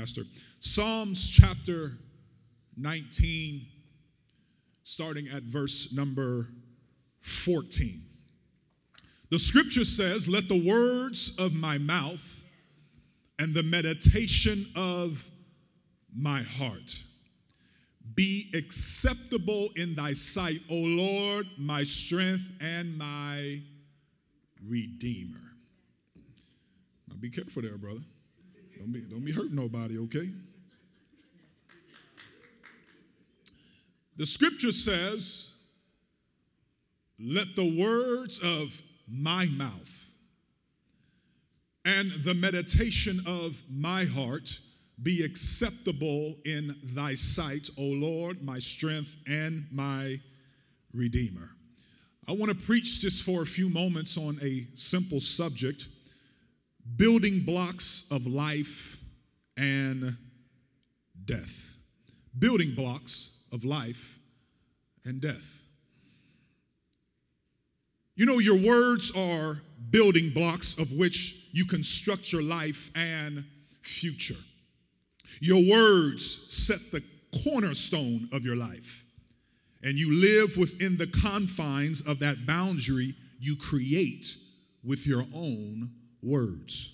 Pastor. 0.00 0.22
Psalms 0.60 1.28
chapter 1.28 1.98
19, 2.78 3.66
starting 4.82 5.28
at 5.28 5.42
verse 5.42 5.92
number 5.92 6.48
14. 7.20 8.00
The 9.28 9.38
scripture 9.38 9.84
says, 9.84 10.26
Let 10.26 10.48
the 10.48 10.66
words 10.66 11.34
of 11.36 11.52
my 11.52 11.76
mouth 11.76 12.42
and 13.38 13.54
the 13.54 13.62
meditation 13.62 14.72
of 14.74 15.30
my 16.16 16.40
heart 16.40 17.02
be 18.14 18.50
acceptable 18.54 19.68
in 19.76 19.94
thy 19.94 20.12
sight, 20.12 20.62
O 20.70 20.76
Lord, 20.76 21.46
my 21.58 21.84
strength 21.84 22.48
and 22.62 22.96
my 22.96 23.60
redeemer. 24.66 25.52
Now 27.06 27.16
be 27.20 27.28
careful 27.28 27.60
there, 27.60 27.76
brother. 27.76 28.00
Don't 28.80 28.92
be, 28.92 29.00
don't 29.00 29.24
be 29.24 29.30
hurting 29.30 29.54
nobody, 29.54 29.98
okay? 29.98 30.30
The 34.16 34.24
scripture 34.24 34.72
says, 34.72 35.52
Let 37.18 37.56
the 37.56 37.78
words 37.78 38.40
of 38.42 38.80
my 39.06 39.44
mouth 39.46 40.14
and 41.84 42.10
the 42.24 42.32
meditation 42.32 43.20
of 43.26 43.62
my 43.70 44.04
heart 44.04 44.58
be 45.02 45.24
acceptable 45.24 46.36
in 46.46 46.74
thy 46.82 47.14
sight, 47.14 47.68
O 47.76 47.82
Lord, 47.82 48.42
my 48.42 48.58
strength 48.58 49.14
and 49.26 49.66
my 49.70 50.18
redeemer. 50.94 51.50
I 52.26 52.32
want 52.32 52.50
to 52.50 52.56
preach 52.56 53.00
just 53.00 53.24
for 53.24 53.42
a 53.42 53.46
few 53.46 53.68
moments 53.68 54.16
on 54.16 54.38
a 54.40 54.66
simple 54.74 55.20
subject 55.20 55.88
building 56.96 57.40
blocks 57.40 58.06
of 58.10 58.26
life 58.26 58.96
and 59.56 60.16
death. 61.24 61.76
Building 62.38 62.74
blocks 62.74 63.30
of 63.52 63.64
life 63.64 64.18
and 65.04 65.20
death. 65.20 65.62
You 68.16 68.26
know, 68.26 68.38
your 68.38 68.58
words 68.58 69.12
are 69.16 69.60
building 69.90 70.30
blocks 70.30 70.78
of 70.78 70.92
which 70.92 71.48
you 71.52 71.64
construct 71.64 72.32
your 72.32 72.42
life 72.42 72.90
and 72.94 73.44
future. 73.82 74.36
Your 75.40 75.62
words 75.70 76.44
set 76.52 76.80
the 76.92 77.02
cornerstone 77.44 78.28
of 78.32 78.44
your 78.44 78.56
life, 78.56 79.06
and 79.82 79.98
you 79.98 80.12
live 80.12 80.56
within 80.56 80.98
the 80.98 81.06
confines 81.06 82.02
of 82.02 82.18
that 82.18 82.46
boundary 82.46 83.14
you 83.38 83.56
create 83.56 84.36
with 84.84 85.06
your 85.06 85.24
own 85.34 85.90
words. 86.22 86.92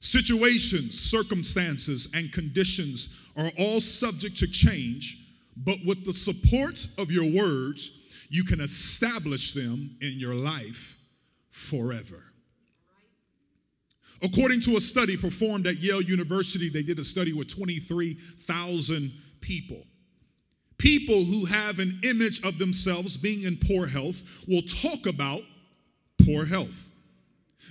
Situations, 0.00 0.98
circumstances, 0.98 2.08
and 2.14 2.32
conditions 2.32 3.08
are 3.36 3.50
all 3.58 3.80
subject 3.80 4.36
to 4.38 4.48
change, 4.48 5.18
but 5.56 5.78
with 5.86 6.04
the 6.04 6.12
support 6.12 6.86
of 6.98 7.10
your 7.10 7.30
words, 7.30 7.90
you 8.28 8.44
can 8.44 8.60
establish 8.60 9.52
them 9.52 9.96
in 10.00 10.14
your 10.18 10.34
life 10.34 10.98
forever. 11.50 12.24
According 14.22 14.60
to 14.62 14.76
a 14.76 14.80
study 14.80 15.16
performed 15.16 15.66
at 15.66 15.78
Yale 15.78 16.00
University, 16.00 16.68
they 16.68 16.82
did 16.82 16.98
a 16.98 17.04
study 17.04 17.32
with 17.32 17.48
23,000 17.48 19.12
people. 19.40 19.84
People 20.78 21.24
who 21.24 21.44
have 21.44 21.78
an 21.78 22.00
image 22.04 22.44
of 22.44 22.58
themselves 22.58 23.16
being 23.16 23.42
in 23.42 23.56
poor 23.56 23.86
health 23.86 24.44
will 24.48 24.62
talk 24.62 25.06
about 25.06 25.42
poor 26.24 26.44
health. 26.44 26.88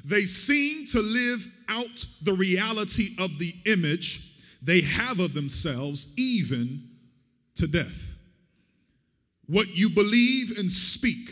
They 0.03 0.23
seem 0.23 0.85
to 0.87 1.01
live 1.01 1.47
out 1.69 2.05
the 2.23 2.33
reality 2.33 3.15
of 3.19 3.37
the 3.39 3.53
image 3.65 4.27
they 4.61 4.81
have 4.81 5.19
of 5.19 5.33
themselves, 5.33 6.07
even 6.17 6.87
to 7.55 7.67
death. 7.67 8.15
What 9.47 9.75
you 9.75 9.89
believe 9.89 10.57
and 10.57 10.71
speak 10.71 11.31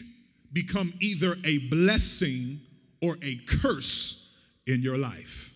become 0.52 0.94
either 0.99 1.36
a 1.45 1.60
blessing 1.70 2.60
or 3.02 3.17
a 3.21 3.39
curse 3.48 4.30
in 4.66 4.82
your 4.82 4.98
life. 4.98 5.54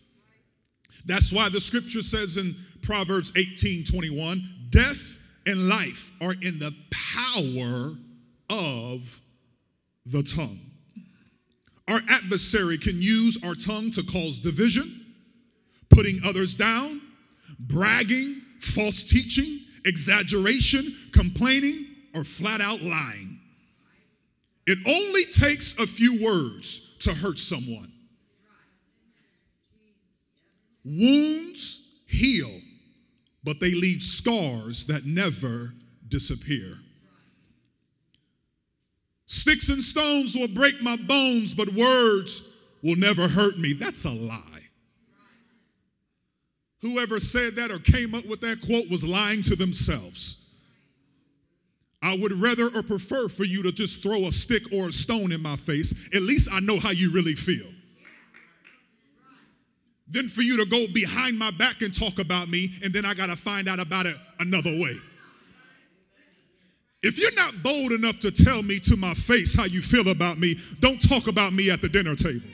That's 1.05 1.33
why 1.33 1.49
the 1.49 1.59
scripture 1.59 2.03
says 2.03 2.37
in 2.37 2.55
Proverbs 2.81 3.31
18 3.35 3.85
21, 3.85 4.67
death 4.69 5.17
and 5.45 5.67
life 5.67 6.11
are 6.21 6.35
in 6.41 6.59
the 6.59 6.73
power 6.91 7.97
of 8.49 9.21
the 10.05 10.23
tongue. 10.23 10.59
Our 11.87 11.99
adversary 12.09 12.77
can 12.77 13.01
use 13.01 13.37
our 13.43 13.55
tongue 13.55 13.91
to 13.91 14.03
cause 14.03 14.39
division, 14.39 15.05
putting 15.89 16.19
others 16.25 16.53
down, 16.53 17.01
bragging, 17.59 18.41
false 18.59 19.03
teaching, 19.03 19.59
exaggeration, 19.85 20.95
complaining, 21.11 21.87
or 22.15 22.23
flat 22.23 22.61
out 22.61 22.81
lying. 22.81 23.39
It 24.65 24.77
only 24.87 25.25
takes 25.25 25.77
a 25.77 25.85
few 25.85 26.23
words 26.23 26.81
to 26.99 27.13
hurt 27.13 27.37
someone. 27.37 27.91
Wounds 30.85 31.81
heal, 32.07 32.61
but 33.43 33.59
they 33.59 33.71
leave 33.71 34.01
scars 34.01 34.85
that 34.85 35.05
never 35.05 35.73
disappear. 36.07 36.77
Sticks 39.25 39.69
and 39.69 39.81
stones 39.81 40.35
will 40.35 40.47
break 40.47 40.81
my 40.81 40.95
bones, 40.95 41.55
but 41.55 41.73
words 41.73 42.43
will 42.81 42.95
never 42.95 43.27
hurt 43.27 43.57
me. 43.57 43.73
That's 43.73 44.05
a 44.05 44.11
lie. 44.11 44.39
Whoever 46.81 47.19
said 47.19 47.55
that 47.55 47.71
or 47.71 47.79
came 47.79 48.13
up 48.13 48.25
with 48.25 48.41
that 48.41 48.61
quote 48.61 48.89
was 48.89 49.05
lying 49.05 49.41
to 49.43 49.55
themselves. 49.55 50.45
I 52.01 52.17
would 52.17 52.33
rather 52.33 52.67
or 52.75 52.83
prefer 52.83 53.29
for 53.29 53.45
you 53.45 53.63
to 53.63 53.71
just 53.71 54.03
throw 54.03 54.25
a 54.25 54.31
stick 54.31 54.63
or 54.73 54.89
a 54.89 54.91
stone 54.91 55.31
in 55.31 55.41
my 55.41 55.55
face. 55.55 56.09
At 56.13 56.23
least 56.23 56.49
I 56.51 56.59
know 56.59 56.77
how 56.77 56.91
you 56.91 57.11
really 57.11 57.35
feel 57.35 57.67
than 60.13 60.27
for 60.27 60.41
you 60.41 60.57
to 60.57 60.65
go 60.65 60.85
behind 60.93 61.37
my 61.37 61.51
back 61.51 61.81
and 61.81 61.93
talk 61.93 62.19
about 62.19 62.47
me, 62.47 62.71
and 62.83 62.93
then 62.93 63.05
I 63.05 63.13
got 63.13 63.27
to 63.27 63.35
find 63.35 63.67
out 63.67 63.79
about 63.79 64.05
it 64.05 64.15
another 64.39 64.69
way. 64.69 64.93
If 67.03 67.19
you're 67.19 67.35
not 67.35 67.61
bold 67.61 67.91
enough 67.91 68.21
to 68.21 68.31
tell 68.31 68.63
me 68.63 68.79
to 68.79 68.95
my 68.95 69.13
face 69.13 69.53
how 69.53 69.65
you 69.65 69.81
feel 69.81 70.09
about 70.09 70.39
me, 70.39 70.57
don't 70.79 71.01
talk 71.01 71.27
about 71.27 71.51
me 71.51 71.69
at 71.69 71.81
the 71.81 71.89
dinner 71.89 72.15
table. 72.15 72.47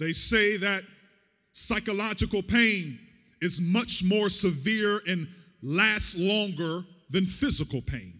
They 0.00 0.12
say 0.12 0.56
that 0.56 0.82
psychological 1.52 2.42
pain 2.42 2.98
is 3.40 3.60
much 3.60 4.02
more 4.02 4.30
severe 4.30 5.00
and 5.06 5.28
lasts 5.62 6.16
longer 6.16 6.82
than 7.10 7.24
physical 7.26 7.82
pain. 7.82 8.19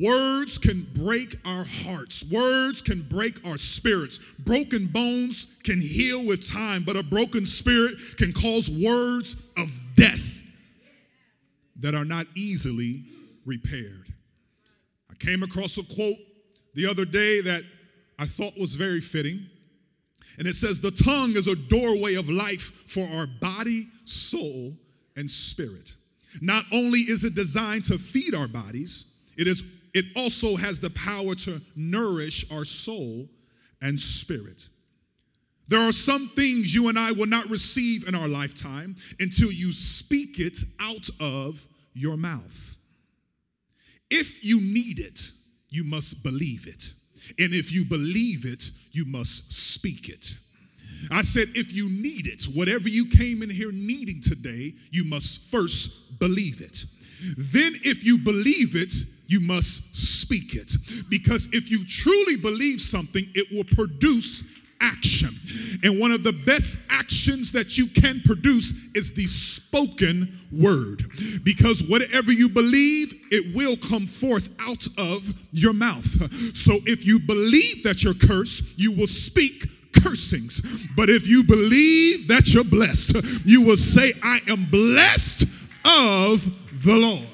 Words 0.00 0.56
can 0.56 0.86
break 0.94 1.36
our 1.44 1.64
hearts. 1.64 2.24
Words 2.30 2.80
can 2.80 3.02
break 3.02 3.44
our 3.46 3.58
spirits. 3.58 4.18
Broken 4.38 4.86
bones 4.86 5.48
can 5.64 5.80
heal 5.80 6.24
with 6.24 6.48
time, 6.50 6.82
but 6.82 6.96
a 6.96 7.02
broken 7.02 7.44
spirit 7.44 7.96
can 8.16 8.32
cause 8.32 8.70
words 8.70 9.36
of 9.58 9.68
death 9.94 10.42
that 11.80 11.94
are 11.94 12.06
not 12.06 12.26
easily 12.34 13.04
repaired. 13.44 14.06
I 15.10 15.14
came 15.16 15.42
across 15.42 15.76
a 15.76 15.82
quote 15.82 16.16
the 16.74 16.86
other 16.86 17.04
day 17.04 17.42
that 17.42 17.62
I 18.18 18.24
thought 18.24 18.58
was 18.58 18.76
very 18.76 19.02
fitting. 19.02 19.46
And 20.38 20.48
it 20.48 20.54
says, 20.54 20.80
The 20.80 20.90
tongue 20.90 21.32
is 21.32 21.48
a 21.48 21.56
doorway 21.56 22.14
of 22.14 22.30
life 22.30 22.88
for 22.88 23.06
our 23.14 23.26
body, 23.26 23.88
soul, 24.04 24.72
and 25.16 25.30
spirit. 25.30 25.96
Not 26.40 26.64
only 26.72 27.00
is 27.00 27.24
it 27.24 27.34
designed 27.34 27.84
to 27.84 27.98
feed 27.98 28.34
our 28.34 28.48
bodies, 28.48 29.04
it 29.36 29.46
is 29.46 29.62
it 29.94 30.06
also 30.16 30.56
has 30.56 30.80
the 30.80 30.90
power 30.90 31.34
to 31.34 31.60
nourish 31.76 32.44
our 32.50 32.64
soul 32.64 33.28
and 33.80 34.00
spirit. 34.00 34.68
There 35.68 35.80
are 35.80 35.92
some 35.92 36.30
things 36.30 36.74
you 36.74 36.88
and 36.88 36.98
I 36.98 37.12
will 37.12 37.26
not 37.26 37.48
receive 37.48 38.08
in 38.08 38.14
our 38.14 38.28
lifetime 38.28 38.96
until 39.20 39.52
you 39.52 39.72
speak 39.72 40.38
it 40.38 40.58
out 40.80 41.08
of 41.20 41.66
your 41.94 42.16
mouth. 42.16 42.76
If 44.10 44.44
you 44.44 44.60
need 44.60 44.98
it, 44.98 45.30
you 45.68 45.84
must 45.84 46.22
believe 46.22 46.66
it. 46.66 46.92
And 47.38 47.54
if 47.54 47.72
you 47.72 47.84
believe 47.84 48.44
it, 48.44 48.70
you 48.90 49.04
must 49.06 49.52
speak 49.52 50.08
it. 50.08 50.34
I 51.10 51.22
said, 51.22 51.48
if 51.54 51.72
you 51.72 51.88
need 51.88 52.26
it, 52.26 52.44
whatever 52.44 52.88
you 52.88 53.08
came 53.08 53.42
in 53.42 53.50
here 53.50 53.72
needing 53.72 54.20
today, 54.20 54.74
you 54.90 55.04
must 55.04 55.50
first 55.50 56.18
believe 56.18 56.60
it. 56.60 56.84
Then, 57.38 57.72
if 57.84 58.04
you 58.04 58.18
believe 58.18 58.76
it, 58.76 58.92
you 59.32 59.40
must 59.40 59.96
speak 59.96 60.54
it. 60.54 60.76
Because 61.08 61.48
if 61.52 61.70
you 61.70 61.84
truly 61.84 62.36
believe 62.36 62.80
something, 62.80 63.26
it 63.34 63.48
will 63.50 63.64
produce 63.64 64.44
action. 64.80 65.30
And 65.82 66.00
one 66.00 66.10
of 66.10 66.24
the 66.24 66.32
best 66.32 66.78
actions 66.90 67.52
that 67.52 67.78
you 67.78 67.86
can 67.86 68.20
produce 68.24 68.72
is 68.94 69.12
the 69.12 69.26
spoken 69.26 70.38
word. 70.50 71.04
Because 71.44 71.82
whatever 71.84 72.32
you 72.32 72.48
believe, 72.48 73.14
it 73.30 73.54
will 73.54 73.76
come 73.76 74.06
forth 74.06 74.50
out 74.60 74.86
of 74.98 75.32
your 75.52 75.72
mouth. 75.72 76.04
So 76.56 76.78
if 76.84 77.06
you 77.06 77.20
believe 77.20 77.84
that 77.84 78.02
you're 78.02 78.14
cursed, 78.14 78.64
you 78.76 78.92
will 78.92 79.06
speak 79.06 79.68
cursings. 80.02 80.60
But 80.96 81.10
if 81.10 81.26
you 81.28 81.44
believe 81.44 82.28
that 82.28 82.52
you're 82.52 82.64
blessed, 82.64 83.14
you 83.44 83.62
will 83.62 83.76
say, 83.76 84.12
I 84.22 84.40
am 84.48 84.66
blessed 84.66 85.44
of 85.84 86.44
the 86.84 86.96
Lord. 86.96 87.31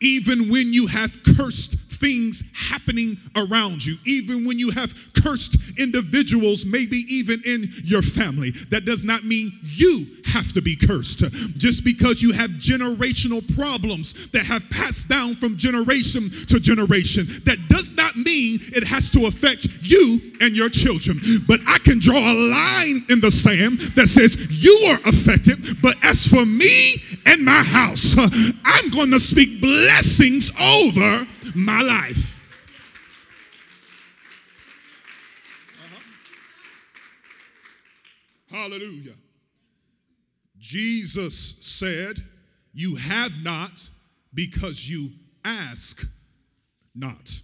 Even 0.00 0.48
when 0.50 0.72
you 0.72 0.86
have 0.86 1.22
cursed 1.22 1.76
things 2.00 2.42
happening 2.54 3.18
around 3.36 3.84
you, 3.84 3.96
even 4.06 4.46
when 4.46 4.58
you 4.58 4.70
have 4.70 4.92
cursed 5.12 5.56
individuals, 5.78 6.64
maybe 6.64 7.04
even 7.08 7.40
in 7.46 7.68
your 7.84 8.02
family. 8.02 8.50
That 8.70 8.84
does 8.84 9.04
not 9.04 9.24
mean 9.24 9.52
you 9.62 10.06
have 10.26 10.52
to 10.54 10.62
be 10.62 10.76
cursed. 10.76 11.20
Just 11.58 11.84
because 11.84 12.22
you 12.22 12.32
have 12.32 12.50
generational 12.50 13.42
problems 13.56 14.28
that 14.30 14.44
have 14.44 14.68
passed 14.70 15.08
down 15.08 15.34
from 15.34 15.56
generation 15.56 16.30
to 16.48 16.58
generation, 16.58 17.26
that 17.44 17.58
does 17.68 17.90
not 17.92 18.16
mean 18.16 18.58
it 18.74 18.84
has 18.84 19.10
to 19.10 19.26
affect 19.26 19.68
you 19.82 20.20
and 20.40 20.56
your 20.56 20.68
children. 20.68 21.20
But 21.46 21.60
I 21.66 21.78
can 21.78 21.98
draw 21.98 22.18
a 22.18 22.34
line 22.50 23.04
in 23.10 23.20
the 23.20 23.30
sand 23.30 23.78
that 23.96 24.08
says 24.08 24.48
you 24.50 24.74
are 24.88 25.00
affected, 25.08 25.80
but 25.82 25.96
as 26.02 26.26
for 26.26 26.46
me 26.46 26.96
and 27.26 27.44
my 27.44 27.62
house, 27.62 28.16
I'm 28.64 28.90
going 28.90 29.10
to 29.10 29.20
speak 29.20 29.60
blessings 29.60 30.50
over 30.60 31.26
my 31.54 31.80
life. 31.82 32.40
Uh-huh. 35.84 36.00
Hallelujah. 38.56 39.14
Jesus 40.58 41.56
said, 41.60 42.16
You 42.72 42.96
have 42.96 43.32
not 43.42 43.88
because 44.34 44.88
you 44.88 45.10
ask 45.44 46.06
not. 46.94 47.40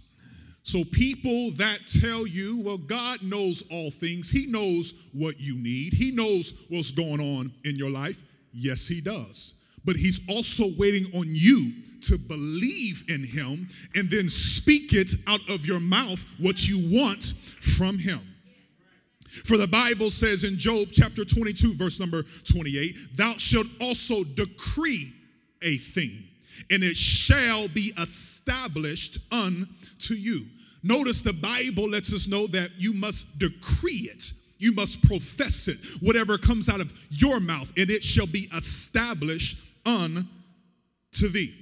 So, 0.63 0.83
people 0.83 1.51
that 1.51 1.79
tell 1.87 2.27
you, 2.27 2.61
well, 2.61 2.77
God 2.77 3.23
knows 3.23 3.63
all 3.71 3.89
things, 3.89 4.29
He 4.29 4.47
knows 4.47 4.93
what 5.13 5.39
you 5.39 5.55
need, 5.55 5.93
He 5.93 6.11
knows 6.11 6.53
what's 6.69 6.91
going 6.91 7.21
on 7.21 7.53
in 7.63 7.77
your 7.77 7.89
life. 7.89 8.21
Yes, 8.51 8.85
He 8.87 8.99
does. 8.99 9.55
But 9.85 9.95
He's 9.95 10.19
also 10.27 10.71
waiting 10.77 11.05
on 11.15 11.25
you 11.27 11.73
to 12.01 12.17
believe 12.17 13.03
in 13.09 13.23
him 13.23 13.67
and 13.95 14.09
then 14.09 14.29
speak 14.29 14.93
it 14.93 15.11
out 15.27 15.41
of 15.49 15.65
your 15.65 15.79
mouth 15.79 16.23
what 16.39 16.67
you 16.67 17.01
want 17.01 17.33
from 17.61 17.97
him. 17.97 18.19
For 19.45 19.57
the 19.57 19.67
Bible 19.67 20.09
says 20.09 20.43
in 20.43 20.57
Job 20.57 20.89
chapter 20.91 21.23
22, 21.23 21.75
verse 21.75 21.99
number 21.99 22.23
28, 22.45 22.97
thou 23.15 23.33
shalt 23.33 23.67
also 23.79 24.23
decree 24.23 25.13
a 25.61 25.77
thing, 25.77 26.23
and 26.71 26.83
it 26.83 26.95
shall 26.95 27.67
be 27.67 27.93
established 27.99 29.19
unto 29.31 30.13
you. 30.13 30.45
Notice 30.81 31.21
the 31.21 31.33
Bible 31.33 31.89
lets 31.89 32.13
us 32.13 32.27
know 32.27 32.47
that 32.47 32.71
you 32.77 32.93
must 32.93 33.37
decree 33.37 34.09
it. 34.11 34.31
You 34.59 34.71
must 34.71 35.03
profess 35.03 35.67
it, 35.67 35.77
whatever 36.01 36.37
comes 36.37 36.69
out 36.69 36.81
of 36.81 36.91
your 37.09 37.39
mouth, 37.39 37.71
and 37.77 37.91
it 37.91 38.03
shall 38.03 38.25
be 38.25 38.49
established 38.55 39.57
unto 39.87 41.29
thee. 41.29 41.53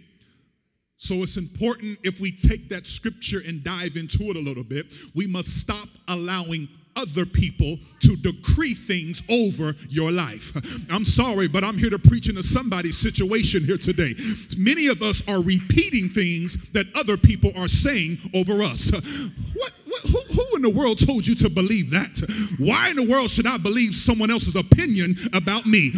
So 0.97 1.15
it's 1.15 1.37
important 1.37 1.99
if 2.03 2.19
we 2.19 2.31
take 2.31 2.69
that 2.69 2.87
scripture 2.87 3.41
and 3.45 3.63
dive 3.63 3.95
into 3.95 4.23
it 4.23 4.37
a 4.37 4.39
little 4.39 4.63
bit, 4.63 4.87
we 5.13 5.27
must 5.27 5.59
stop 5.59 5.87
allowing 6.07 6.67
other 6.95 7.25
people 7.25 7.77
to 7.99 8.15
decree 8.15 8.73
things 8.73 9.21
over 9.29 9.73
your 9.89 10.11
life. 10.11 10.53
I'm 10.89 11.05
sorry, 11.05 11.47
but 11.47 11.63
I'm 11.63 11.77
here 11.77 11.89
to 11.89 11.99
preach 11.99 12.29
into 12.29 12.43
somebody's 12.43 12.97
situation 12.97 13.63
here 13.63 13.77
today. 13.77 14.15
Many 14.57 14.87
of 14.87 15.01
us 15.01 15.21
are 15.27 15.41
repeating 15.41 16.09
things 16.09 16.71
that 16.71 16.87
other 16.95 17.17
people 17.17 17.51
are 17.57 17.67
saying 17.67 18.17
over 18.33 18.61
us. 18.63 18.91
What, 19.55 19.71
who, 20.11 20.19
who 20.33 20.55
in 20.57 20.61
the 20.61 20.69
world 20.69 20.99
told 20.99 21.25
you 21.25 21.35
to 21.35 21.49
believe 21.49 21.89
that? 21.91 22.55
Why 22.59 22.89
in 22.89 22.97
the 22.97 23.07
world 23.09 23.29
should 23.29 23.47
I 23.47 23.57
believe 23.57 23.95
someone 23.95 24.29
else's 24.29 24.55
opinion 24.55 25.15
about 25.33 25.65
me? 25.65 25.91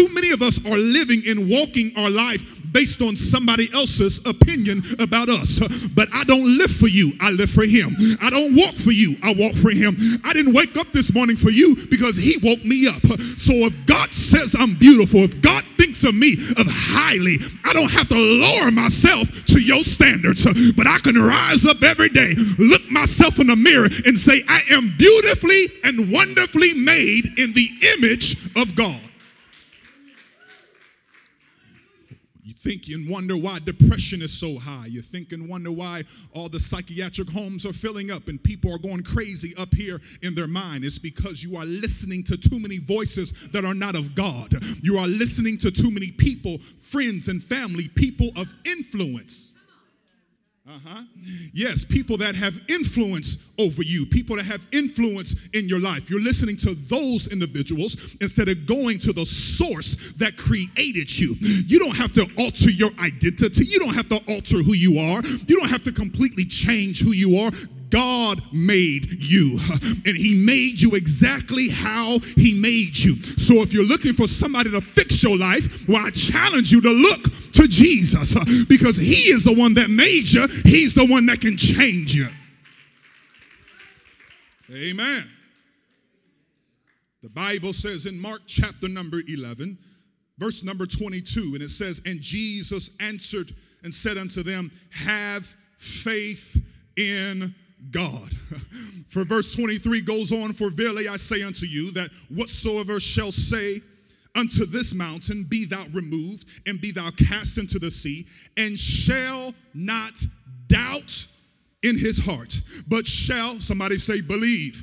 Too 0.00 0.08
many 0.14 0.30
of 0.30 0.40
us 0.40 0.58
are 0.64 0.78
living 0.78 1.22
and 1.26 1.50
walking 1.50 1.92
our 1.94 2.08
life 2.08 2.42
based 2.72 3.02
on 3.02 3.18
somebody 3.18 3.68
else's 3.74 4.24
opinion 4.24 4.82
about 4.98 5.28
us. 5.28 5.60
But 5.88 6.08
I 6.14 6.24
don't 6.24 6.56
live 6.56 6.70
for 6.70 6.88
you, 6.88 7.12
I 7.20 7.32
live 7.32 7.50
for 7.50 7.64
him. 7.64 7.94
I 8.22 8.30
don't 8.30 8.56
walk 8.56 8.76
for 8.76 8.92
you, 8.92 9.16
I 9.22 9.34
walk 9.34 9.54
for 9.56 9.68
him. 9.68 9.98
I 10.24 10.32
didn't 10.32 10.54
wake 10.54 10.74
up 10.78 10.86
this 10.94 11.12
morning 11.12 11.36
for 11.36 11.50
you 11.50 11.76
because 11.90 12.16
he 12.16 12.38
woke 12.42 12.64
me 12.64 12.88
up. 12.88 13.04
So 13.36 13.52
if 13.68 13.84
God 13.84 14.10
says 14.12 14.56
I'm 14.58 14.74
beautiful, 14.76 15.20
if 15.20 15.42
God 15.42 15.64
thinks 15.76 16.02
of 16.04 16.14
me 16.14 16.32
of 16.56 16.66
highly, 16.66 17.36
I 17.66 17.74
don't 17.74 17.90
have 17.90 18.08
to 18.08 18.16
lower 18.16 18.70
myself 18.70 19.28
to 19.52 19.60
your 19.60 19.84
standards, 19.84 20.46
but 20.72 20.86
I 20.86 20.96
can 21.00 21.20
rise 21.20 21.66
up 21.66 21.82
every 21.82 22.08
day, 22.08 22.34
look 22.58 22.90
myself 22.90 23.38
in 23.38 23.48
the 23.48 23.56
mirror 23.56 23.90
and 24.06 24.18
say 24.18 24.42
I 24.48 24.62
am 24.70 24.94
beautifully 24.96 25.66
and 25.84 26.10
wonderfully 26.10 26.72
made 26.72 27.38
in 27.38 27.52
the 27.52 27.68
image 27.98 28.38
of 28.56 28.74
God. 28.74 28.98
Think 32.60 32.88
and 32.88 33.08
wonder 33.08 33.36
why 33.36 33.58
depression 33.58 34.20
is 34.22 34.32
so 34.32 34.58
high. 34.58 34.86
You 34.86 35.02
think 35.02 35.32
and 35.32 35.48
wonder 35.48 35.72
why 35.72 36.04
all 36.32 36.48
the 36.48 36.60
psychiatric 36.60 37.30
homes 37.30 37.64
are 37.64 37.72
filling 37.72 38.10
up 38.10 38.28
and 38.28 38.42
people 38.42 38.72
are 38.72 38.78
going 38.78 39.02
crazy 39.02 39.54
up 39.56 39.72
here 39.74 40.00
in 40.22 40.34
their 40.34 40.46
mind. 40.46 40.84
It's 40.84 40.98
because 40.98 41.42
you 41.42 41.56
are 41.56 41.64
listening 41.64 42.22
to 42.24 42.36
too 42.36 42.58
many 42.58 42.78
voices 42.78 43.32
that 43.52 43.64
are 43.64 43.74
not 43.74 43.94
of 43.96 44.14
God. 44.14 44.54
You 44.82 44.98
are 44.98 45.08
listening 45.08 45.56
to 45.58 45.70
too 45.70 45.90
many 45.90 46.10
people, 46.10 46.58
friends 46.82 47.28
and 47.28 47.42
family, 47.42 47.88
people 47.88 48.28
of 48.36 48.52
influence 48.64 49.54
uh-huh. 50.68 51.02
Yes, 51.52 51.84
people 51.84 52.16
that 52.18 52.34
have 52.36 52.60
influence 52.68 53.38
over 53.58 53.82
you, 53.82 54.04
people 54.06 54.36
that 54.36 54.44
have 54.44 54.66
influence 54.72 55.34
in 55.54 55.68
your 55.68 55.80
life. 55.80 56.10
You're 56.10 56.20
listening 56.20 56.56
to 56.58 56.74
those 56.74 57.28
individuals 57.28 58.14
instead 58.20 58.48
of 58.48 58.66
going 58.66 58.98
to 59.00 59.12
the 59.12 59.24
source 59.24 60.12
that 60.18 60.36
created 60.36 61.18
you. 61.18 61.34
You 61.40 61.78
don't 61.78 61.96
have 61.96 62.12
to 62.12 62.28
alter 62.38 62.70
your 62.70 62.90
identity. 63.00 63.64
You 63.64 63.80
don't 63.80 63.94
have 63.94 64.08
to 64.10 64.20
alter 64.28 64.58
who 64.58 64.74
you 64.74 64.98
are. 64.98 65.22
You 65.24 65.58
don't 65.58 65.70
have 65.70 65.82
to 65.84 65.92
completely 65.92 66.44
change 66.44 67.02
who 67.02 67.12
you 67.12 67.38
are. 67.38 67.50
God 67.90 68.40
made 68.52 69.22
you, 69.22 69.58
and 70.06 70.16
He 70.16 70.34
made 70.34 70.80
you 70.80 70.92
exactly 70.92 71.68
how 71.68 72.18
He 72.20 72.54
made 72.54 72.96
you. 72.96 73.20
So 73.22 73.62
if 73.62 73.72
you're 73.72 73.84
looking 73.84 74.14
for 74.14 74.26
somebody 74.26 74.70
to 74.70 74.80
fix 74.80 75.22
your 75.22 75.36
life, 75.36 75.88
well, 75.88 76.06
I 76.06 76.10
challenge 76.10 76.72
you 76.72 76.80
to 76.80 76.90
look 76.90 77.22
to 77.52 77.68
Jesus 77.68 78.64
because 78.68 78.96
He 78.96 79.30
is 79.30 79.44
the 79.44 79.54
one 79.54 79.74
that 79.74 79.90
made 79.90 80.28
you, 80.28 80.46
He's 80.64 80.94
the 80.94 81.06
one 81.06 81.26
that 81.26 81.40
can 81.40 81.56
change 81.56 82.14
you. 82.14 82.28
Amen. 84.72 85.28
The 87.22 87.30
Bible 87.30 87.72
says 87.72 88.06
in 88.06 88.18
Mark 88.20 88.42
chapter 88.46 88.88
number 88.88 89.20
11, 89.28 89.76
verse 90.38 90.62
number 90.62 90.86
22, 90.86 91.54
and 91.54 91.62
it 91.62 91.70
says, 91.70 92.00
And 92.06 92.20
Jesus 92.20 92.90
answered 93.00 93.54
and 93.82 93.92
said 93.92 94.16
unto 94.16 94.42
them, 94.42 94.70
Have 94.90 95.54
faith 95.76 96.56
in 96.96 97.54
God. 97.90 98.30
For 99.08 99.24
verse 99.24 99.54
23 99.54 100.00
goes 100.02 100.32
on, 100.32 100.52
For 100.52 100.70
verily 100.70 101.08
I 101.08 101.16
say 101.16 101.42
unto 101.42 101.66
you, 101.66 101.90
that 101.92 102.10
whatsoever 102.28 103.00
shall 103.00 103.32
say 103.32 103.80
unto 104.36 104.66
this 104.66 104.94
mountain, 104.94 105.44
Be 105.44 105.64
thou 105.64 105.84
removed, 105.92 106.46
and 106.66 106.80
be 106.80 106.92
thou 106.92 107.10
cast 107.10 107.58
into 107.58 107.78
the 107.78 107.90
sea, 107.90 108.26
and 108.56 108.78
shall 108.78 109.52
not 109.74 110.24
doubt 110.68 111.26
in 111.82 111.98
his 111.98 112.18
heart, 112.18 112.60
but 112.88 113.06
shall, 113.06 113.60
somebody 113.60 113.98
say, 113.98 114.20
believe, 114.20 114.82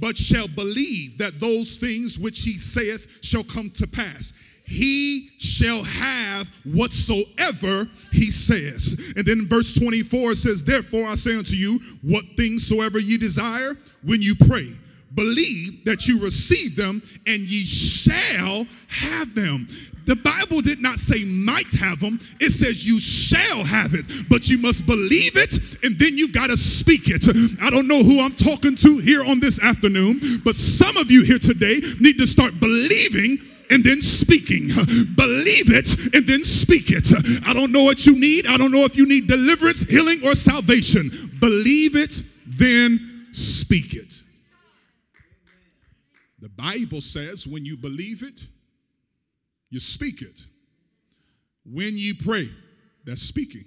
but 0.00 0.16
shall 0.16 0.48
believe 0.48 1.18
that 1.18 1.40
those 1.40 1.78
things 1.78 2.18
which 2.18 2.42
he 2.42 2.58
saith 2.58 3.18
shall 3.22 3.44
come 3.44 3.70
to 3.70 3.86
pass 3.86 4.32
he 4.66 5.30
shall 5.38 5.82
have 5.82 6.48
whatsoever 6.64 7.88
he 8.12 8.30
says. 8.30 9.12
And 9.16 9.24
then 9.24 9.46
verse 9.46 9.72
24 9.72 10.34
says, 10.34 10.64
Therefore 10.64 11.06
I 11.06 11.14
say 11.14 11.36
unto 11.36 11.54
you, 11.54 11.80
what 12.02 12.24
things 12.36 12.66
soever 12.66 12.98
ye 12.98 13.16
desire 13.16 13.74
when 14.04 14.20
you 14.20 14.34
pray, 14.34 14.76
believe 15.14 15.84
that 15.84 16.06
you 16.06 16.20
receive 16.20 16.76
them 16.76 17.02
and 17.26 17.40
ye 17.40 17.64
shall 17.64 18.66
have 18.88 19.34
them. 19.34 19.68
The 20.06 20.16
Bible 20.16 20.60
did 20.60 20.80
not 20.80 20.98
say 20.98 21.24
might 21.24 21.72
have 21.74 21.98
them, 21.98 22.20
it 22.40 22.50
says 22.50 22.86
you 22.86 23.00
shall 23.00 23.64
have 23.64 23.92
it, 23.92 24.06
but 24.28 24.48
you 24.48 24.58
must 24.58 24.86
believe 24.86 25.36
it 25.36 25.84
and 25.84 25.98
then 25.98 26.16
you've 26.16 26.32
got 26.32 26.48
to 26.48 26.56
speak 26.56 27.02
it. 27.06 27.26
I 27.60 27.70
don't 27.70 27.88
know 27.88 28.02
who 28.02 28.20
I'm 28.20 28.34
talking 28.34 28.76
to 28.76 28.98
here 28.98 29.24
on 29.24 29.40
this 29.40 29.62
afternoon, 29.62 30.42
but 30.44 30.54
some 30.54 30.96
of 30.96 31.10
you 31.10 31.24
here 31.24 31.40
today 31.40 31.80
need 31.98 32.18
to 32.18 32.26
start 32.26 32.58
believing 32.60 33.38
and 33.70 33.84
then 33.84 34.02
speaking. 34.02 34.68
Believe 35.14 35.70
it 35.72 36.14
and 36.14 36.26
then 36.26 36.44
speak 36.44 36.90
it. 36.90 37.10
I 37.46 37.52
don't 37.52 37.72
know 37.72 37.84
what 37.84 38.06
you 38.06 38.18
need. 38.18 38.46
I 38.46 38.56
don't 38.56 38.72
know 38.72 38.84
if 38.84 38.96
you 38.96 39.06
need 39.06 39.26
deliverance, 39.26 39.82
healing, 39.82 40.20
or 40.24 40.34
salvation. 40.34 41.10
Believe 41.40 41.96
it, 41.96 42.22
then 42.46 43.28
speak 43.32 43.94
it. 43.94 44.22
The 46.40 46.48
Bible 46.48 47.00
says 47.00 47.46
when 47.46 47.64
you 47.64 47.76
believe 47.76 48.22
it, 48.22 48.46
you 49.70 49.80
speak 49.80 50.22
it. 50.22 50.42
When 51.64 51.96
you 51.98 52.14
pray, 52.14 52.48
that's 53.04 53.22
speaking. 53.22 53.64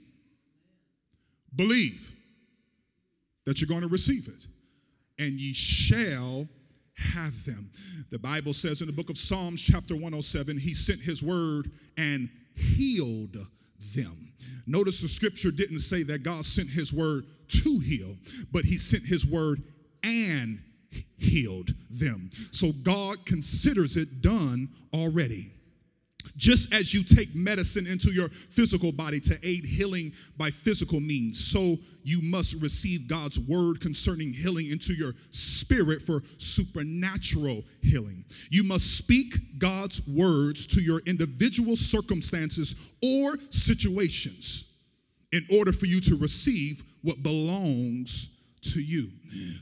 Believe 1.55 2.11
that 3.45 3.59
you're 3.59 3.67
going 3.67 3.81
to 3.81 3.87
receive 3.87 4.27
it, 4.27 4.47
and 5.21 5.33
ye 5.33 5.53
shall 5.53 6.47
have 6.99 7.45
them. 7.45 7.69
The 8.11 8.19
Bible 8.19 8.53
says 8.53 8.81
in 8.81 8.87
the 8.87 8.93
book 8.93 9.09
of 9.09 9.17
Psalms, 9.17 9.61
chapter 9.61 9.93
107, 9.95 10.57
he 10.57 10.73
sent 10.73 11.01
his 11.01 11.23
word 11.23 11.71
and 11.97 12.29
healed 12.55 13.37
them. 13.95 14.31
Notice 14.67 15.01
the 15.01 15.07
scripture 15.07 15.51
didn't 15.51 15.79
say 15.79 16.03
that 16.03 16.23
God 16.23 16.45
sent 16.45 16.69
his 16.69 16.93
word 16.93 17.25
to 17.63 17.79
heal, 17.79 18.15
but 18.51 18.65
he 18.65 18.77
sent 18.77 19.03
his 19.05 19.25
word 19.25 19.63
and 20.03 20.59
healed 21.17 21.71
them. 21.89 22.29
So 22.51 22.71
God 22.83 23.25
considers 23.25 23.97
it 23.97 24.21
done 24.21 24.69
already. 24.93 25.53
Just 26.35 26.73
as 26.73 26.93
you 26.93 27.03
take 27.03 27.33
medicine 27.35 27.87
into 27.87 28.11
your 28.11 28.29
physical 28.29 28.91
body 28.91 29.19
to 29.21 29.37
aid 29.43 29.65
healing 29.65 30.13
by 30.37 30.49
physical 30.49 30.99
means, 30.99 31.43
so 31.43 31.77
you 32.03 32.21
must 32.21 32.61
receive 32.61 33.07
God's 33.07 33.39
word 33.39 33.81
concerning 33.81 34.31
healing 34.31 34.69
into 34.69 34.93
your 34.93 35.13
spirit 35.31 36.01
for 36.01 36.23
supernatural 36.37 37.63
healing. 37.81 38.23
You 38.49 38.63
must 38.63 38.97
speak 38.97 39.59
God's 39.59 40.05
words 40.07 40.67
to 40.67 40.81
your 40.81 41.01
individual 41.05 41.75
circumstances 41.75 42.75
or 43.03 43.37
situations 43.49 44.65
in 45.31 45.45
order 45.53 45.71
for 45.71 45.85
you 45.85 46.01
to 46.01 46.17
receive 46.17 46.83
what 47.01 47.21
belongs 47.23 48.29
to 48.61 48.81
you. 48.81 49.09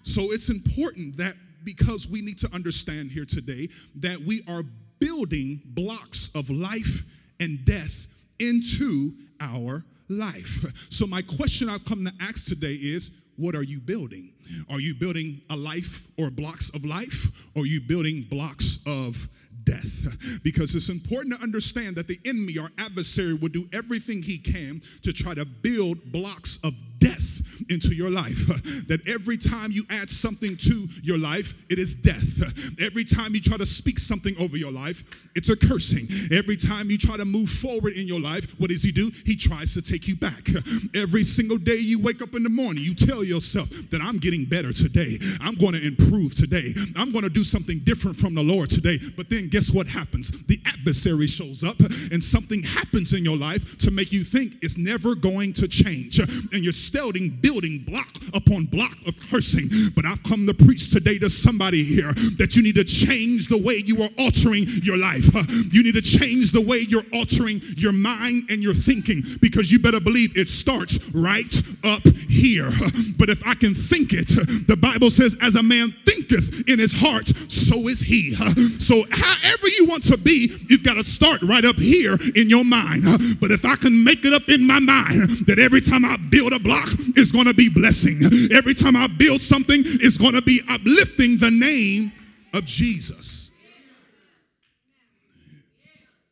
So 0.03 0.31
it's 0.31 0.49
important 0.49 1.17
that 1.17 1.33
because 1.63 2.07
we 2.07 2.21
need 2.21 2.37
to 2.39 2.53
understand 2.53 3.11
here 3.11 3.25
today 3.25 3.67
that 3.95 4.19
we 4.19 4.41
are 4.47 4.63
building 4.99 5.61
blocks 5.65 6.31
of 6.35 6.49
life 6.49 7.03
and 7.39 7.63
death 7.65 8.07
into 8.39 9.13
our 9.39 9.83
life. 10.09 10.87
So, 10.89 11.05
my 11.05 11.21
question 11.21 11.69
I've 11.69 11.85
come 11.85 12.05
to 12.05 12.13
ask 12.21 12.45
today 12.45 12.73
is 12.73 13.11
what 13.35 13.55
are 13.55 13.63
you 13.63 13.79
building? 13.79 14.33
Are 14.69 14.79
you 14.79 14.95
building 14.95 15.41
a 15.49 15.55
life 15.55 16.07
or 16.17 16.31
blocks 16.31 16.71
of 16.73 16.85
life? 16.85 17.27
Or 17.55 17.63
are 17.63 17.67
you 17.67 17.81
building 17.81 18.25
blocks 18.29 18.79
of 18.87 19.29
death. 19.67 20.41
Because 20.43 20.73
it's 20.75 20.89
important 20.89 21.35
to 21.35 21.43
understand 21.43 21.97
that 21.97 22.07
the 22.07 22.19
enemy, 22.25 22.57
our 22.57 22.69
adversary, 22.77 23.33
will 23.33 23.49
do 23.49 23.67
everything 23.73 24.23
he 24.23 24.37
can 24.37 24.81
to 25.03 25.11
try 25.11 25.33
to 25.33 25.45
build 25.45 26.11
blocks 26.11 26.57
of 26.63 26.73
death 26.99 27.36
into 27.69 27.93
your 27.93 28.09
life. 28.09 28.37
That 28.87 29.05
every 29.07 29.37
time 29.37 29.71
you 29.71 29.85
add 29.89 30.09
something 30.09 30.55
to 30.57 30.87
your 31.03 31.17
life, 31.17 31.53
it 31.69 31.77
is 31.79 31.93
death. 31.93 32.79
Every 32.79 33.03
time 33.03 33.33
you 33.33 33.41
try 33.41 33.57
to 33.57 33.65
speak 33.65 33.99
something 33.99 34.35
over 34.39 34.55
your 34.55 34.71
life, 34.71 35.03
it's 35.35 35.49
a 35.49 35.57
cursing. 35.57 36.07
Every 36.31 36.55
time 36.55 36.89
you 36.89 36.97
try 36.97 37.17
to 37.17 37.25
move 37.25 37.49
forward 37.49 37.93
in 37.93 38.07
your 38.07 38.19
life, 38.19 38.45
what 38.59 38.69
does 38.69 38.83
he 38.83 38.91
do? 38.91 39.11
He 39.25 39.35
tries 39.35 39.73
to 39.73 39.81
take 39.81 40.07
you 40.07 40.15
back. 40.15 40.47
Every 40.95 41.23
single 41.23 41.57
day 41.57 41.77
you 41.77 41.99
wake 41.99 42.21
up 42.21 42.35
in 42.35 42.43
the 42.43 42.49
morning, 42.49 42.83
you 42.83 42.95
tell 42.95 43.23
yourself 43.23 43.69
that 43.91 44.01
I'm 44.01 44.17
getting 44.17 44.45
better 44.45 44.71
today. 44.71 45.17
I'm 45.41 45.55
going 45.55 45.73
to 45.73 45.85
improve 45.85 46.35
today. 46.35 46.73
I'm 46.95 47.11
going 47.11 47.23
to 47.23 47.29
do 47.29 47.43
something 47.43 47.79
different 47.79 48.17
from 48.17 48.35
the 48.35 48.43
Lord 48.43 48.69
today. 48.69 48.99
But 49.15 49.29
then 49.29 49.49
guess 49.49 49.71
what 49.71 49.87
happens? 49.87 50.31
The 50.45 50.61
adversary 50.65 51.27
shows 51.27 51.63
up 51.63 51.79
and 52.11 52.23
something 52.23 52.63
happens 52.63 53.13
in 53.13 53.23
your 53.23 53.37
life 53.37 53.77
to 53.79 53.91
make 53.91 54.11
you 54.11 54.23
think 54.23 54.53
it's 54.61 54.77
never 54.77 55.15
going 55.15 55.53
to 55.53 55.67
change. 55.67 56.19
And 56.19 56.63
you're 56.63 56.73
starting 56.73 57.37
building 57.47 57.79
block 57.87 58.09
upon 58.33 58.65
block 58.65 58.91
of 59.07 59.15
cursing. 59.31 59.69
But 59.95 60.05
I've 60.05 60.21
come 60.23 60.45
to 60.47 60.53
preach 60.53 60.91
today 60.91 61.17
to 61.19 61.29
somebody 61.29 61.81
here 61.81 62.11
that 62.37 62.57
you 62.57 62.63
need 62.63 62.75
to 62.75 62.83
change 62.83 63.47
the 63.47 63.61
way 63.63 63.81
you 63.85 64.03
are 64.03 64.09
altering 64.19 64.65
your 64.83 64.97
life. 64.97 65.23
You 65.71 65.81
need 65.81 65.95
to 65.95 66.01
change 66.01 66.51
the 66.51 66.59
way 66.59 66.79
you're 66.79 67.07
altering 67.13 67.61
your 67.77 67.93
mind 67.93 68.49
and 68.49 68.61
your 68.61 68.73
thinking 68.73 69.23
because 69.39 69.71
you 69.71 69.79
better 69.79 70.01
believe 70.01 70.37
it 70.37 70.49
starts 70.49 70.99
right 71.11 71.53
up 71.85 72.05
here. 72.27 72.69
But 73.17 73.29
if 73.29 73.45
I 73.47 73.53
can 73.53 73.73
think 73.73 74.11
it, 74.11 74.27
the 74.67 74.75
Bible 74.75 75.09
says, 75.09 75.37
as 75.41 75.55
a 75.55 75.63
man 75.63 75.95
thinketh 76.05 76.67
in 76.67 76.79
his 76.79 76.91
heart, 76.91 77.27
so 77.49 77.87
is 77.87 78.01
he. 78.01 78.33
So 78.79 79.05
however 79.09 79.67
you 79.79 79.85
want 79.87 80.03
to 80.05 80.17
be, 80.17 80.51
you've 80.67 80.83
got 80.83 80.95
to 80.95 81.05
start 81.05 81.41
right 81.43 81.63
up 81.63 81.77
here 81.77 82.17
in 82.35 82.49
your 82.49 82.65
mind. 82.65 83.05
But 83.39 83.51
if 83.51 83.63
I 83.63 83.77
can 83.77 84.03
make 84.03 84.25
it 84.25 84.33
up 84.33 84.49
in 84.49 84.67
my 84.67 84.79
mind 84.79 85.47
that 85.47 85.59
every 85.59 85.79
time 85.79 86.03
I 86.03 86.17
build 86.17 86.51
a 86.51 86.59
block, 86.59 86.89
it's 87.15 87.31
going 87.37 87.47
to 87.47 87.53
be 87.53 87.69
blessing. 87.69 88.19
Every 88.51 88.73
time 88.73 88.95
I 88.95 89.05
build 89.05 89.43
something, 89.43 89.83
it's 89.85 90.17
going 90.17 90.33
to 90.33 90.41
be 90.41 90.59
uplifting 90.67 91.37
the 91.37 91.51
name 91.51 92.11
of 92.51 92.65
Jesus. 92.65 93.51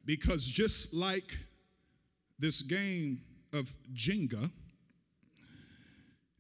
Because 0.03 0.43
just 0.43 0.95
like 0.95 1.37
this 2.39 2.63
game 2.63 3.21
of 3.53 3.71
Jenga, 3.93 4.49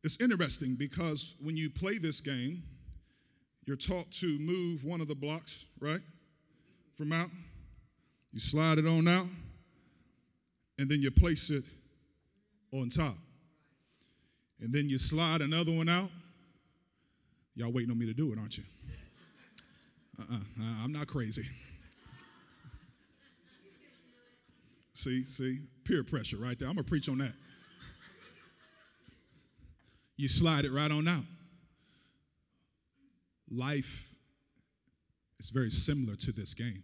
it's 0.03 0.19
interesting 0.19 0.75
because 0.75 1.35
when 1.39 1.55
you 1.55 1.69
play 1.69 1.99
this 1.99 2.19
game, 2.19 2.63
you're 3.65 3.77
taught 3.77 4.11
to 4.13 4.39
move 4.39 4.83
one 4.83 4.99
of 4.99 5.07
the 5.07 5.15
blocks, 5.15 5.65
right? 5.79 6.01
From 6.95 7.11
out. 7.11 7.29
You 8.33 8.39
slide 8.39 8.79
it 8.79 8.87
on 8.87 9.07
out, 9.07 9.27
and 10.79 10.89
then 10.89 11.03
you 11.03 11.11
place 11.11 11.51
it 11.51 11.65
on 12.73 12.89
top. 12.89 13.15
And 14.61 14.73
then 14.73 14.89
you 14.89 14.97
slide 14.97 15.41
another 15.41 15.71
one 15.71 15.89
out. 15.89 16.09
Y'all 17.55 17.71
waiting 17.71 17.91
on 17.91 17.97
me 17.97 18.05
to 18.05 18.13
do 18.13 18.31
it, 18.31 18.39
aren't 18.39 18.57
you? 18.57 18.63
Uh-uh, 20.19 20.39
I'm 20.83 20.91
not 20.91 21.07
crazy. 21.07 21.45
see, 24.93 25.25
see, 25.25 25.59
peer 25.83 26.03
pressure 26.03 26.37
right 26.37 26.57
there. 26.57 26.67
I'm 26.69 26.75
gonna 26.75 26.83
preach 26.83 27.09
on 27.09 27.17
that. 27.19 27.33
You 30.17 30.29
slide 30.29 30.63
it 30.65 30.71
right 30.71 30.91
on 30.91 31.07
out. 31.07 31.25
Life 33.51 34.09
is 35.39 35.49
very 35.49 35.69
similar 35.69 36.15
to 36.15 36.31
this 36.31 36.53
game 36.53 36.83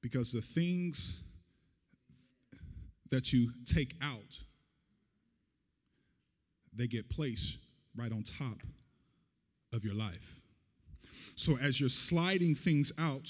because 0.00 0.32
the 0.32 0.42
things 0.42 1.22
that 3.10 3.32
you 3.32 3.52
take 3.64 3.94
out, 4.02 4.40
they 6.74 6.86
get 6.86 7.08
placed 7.10 7.58
right 7.96 8.12
on 8.12 8.22
top 8.22 8.58
of 9.72 9.84
your 9.84 9.94
life. 9.94 10.40
So 11.34 11.56
as 11.58 11.80
you're 11.80 11.88
sliding 11.88 12.54
things 12.54 12.92
out, 12.98 13.28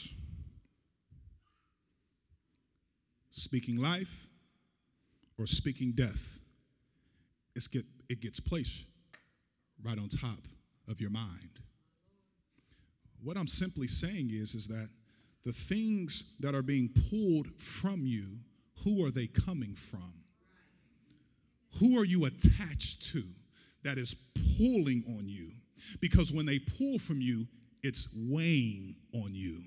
speaking 3.30 3.76
life 3.76 4.26
or 5.38 5.46
speaking 5.46 5.92
death, 5.92 6.38
it's 7.54 7.68
get, 7.68 7.84
it 8.08 8.20
gets 8.20 8.40
placed 8.40 8.84
right 9.82 9.99
on 9.99 10.08
top 10.08 10.38
of 10.88 11.00
your 11.00 11.11
mind. 11.11 11.61
What 13.22 13.37
I'm 13.37 13.49
simply 13.49 13.88
saying 13.88 14.30
is, 14.32 14.54
is 14.54 14.66
that 14.68 14.88
the 15.44 15.52
things 15.52 16.25
that 16.40 16.54
are 16.54 16.62
being 16.62 16.90
pulled 17.11 17.49
from 17.56 18.06
you, 18.06 18.38
who 18.84 19.04
are 19.04 19.11
they 19.11 19.26
coming 19.26 19.75
from? 19.75 20.22
Who 21.79 21.99
are 21.99 22.05
you 22.05 22.26
attached 22.26 23.02
to 23.12 23.25
that 23.83 23.99
is 23.99 24.17
pulling 24.59 25.05
on 25.19 25.29
you? 25.29 25.50
Because 26.00 26.33
when 26.33 26.47
they 26.47 26.59
pull 26.59 26.99
from 26.99 27.21
you, 27.21 27.47
it's 27.83 28.09
weighing 28.14 28.95
on 29.14 29.35
you. 29.35 29.62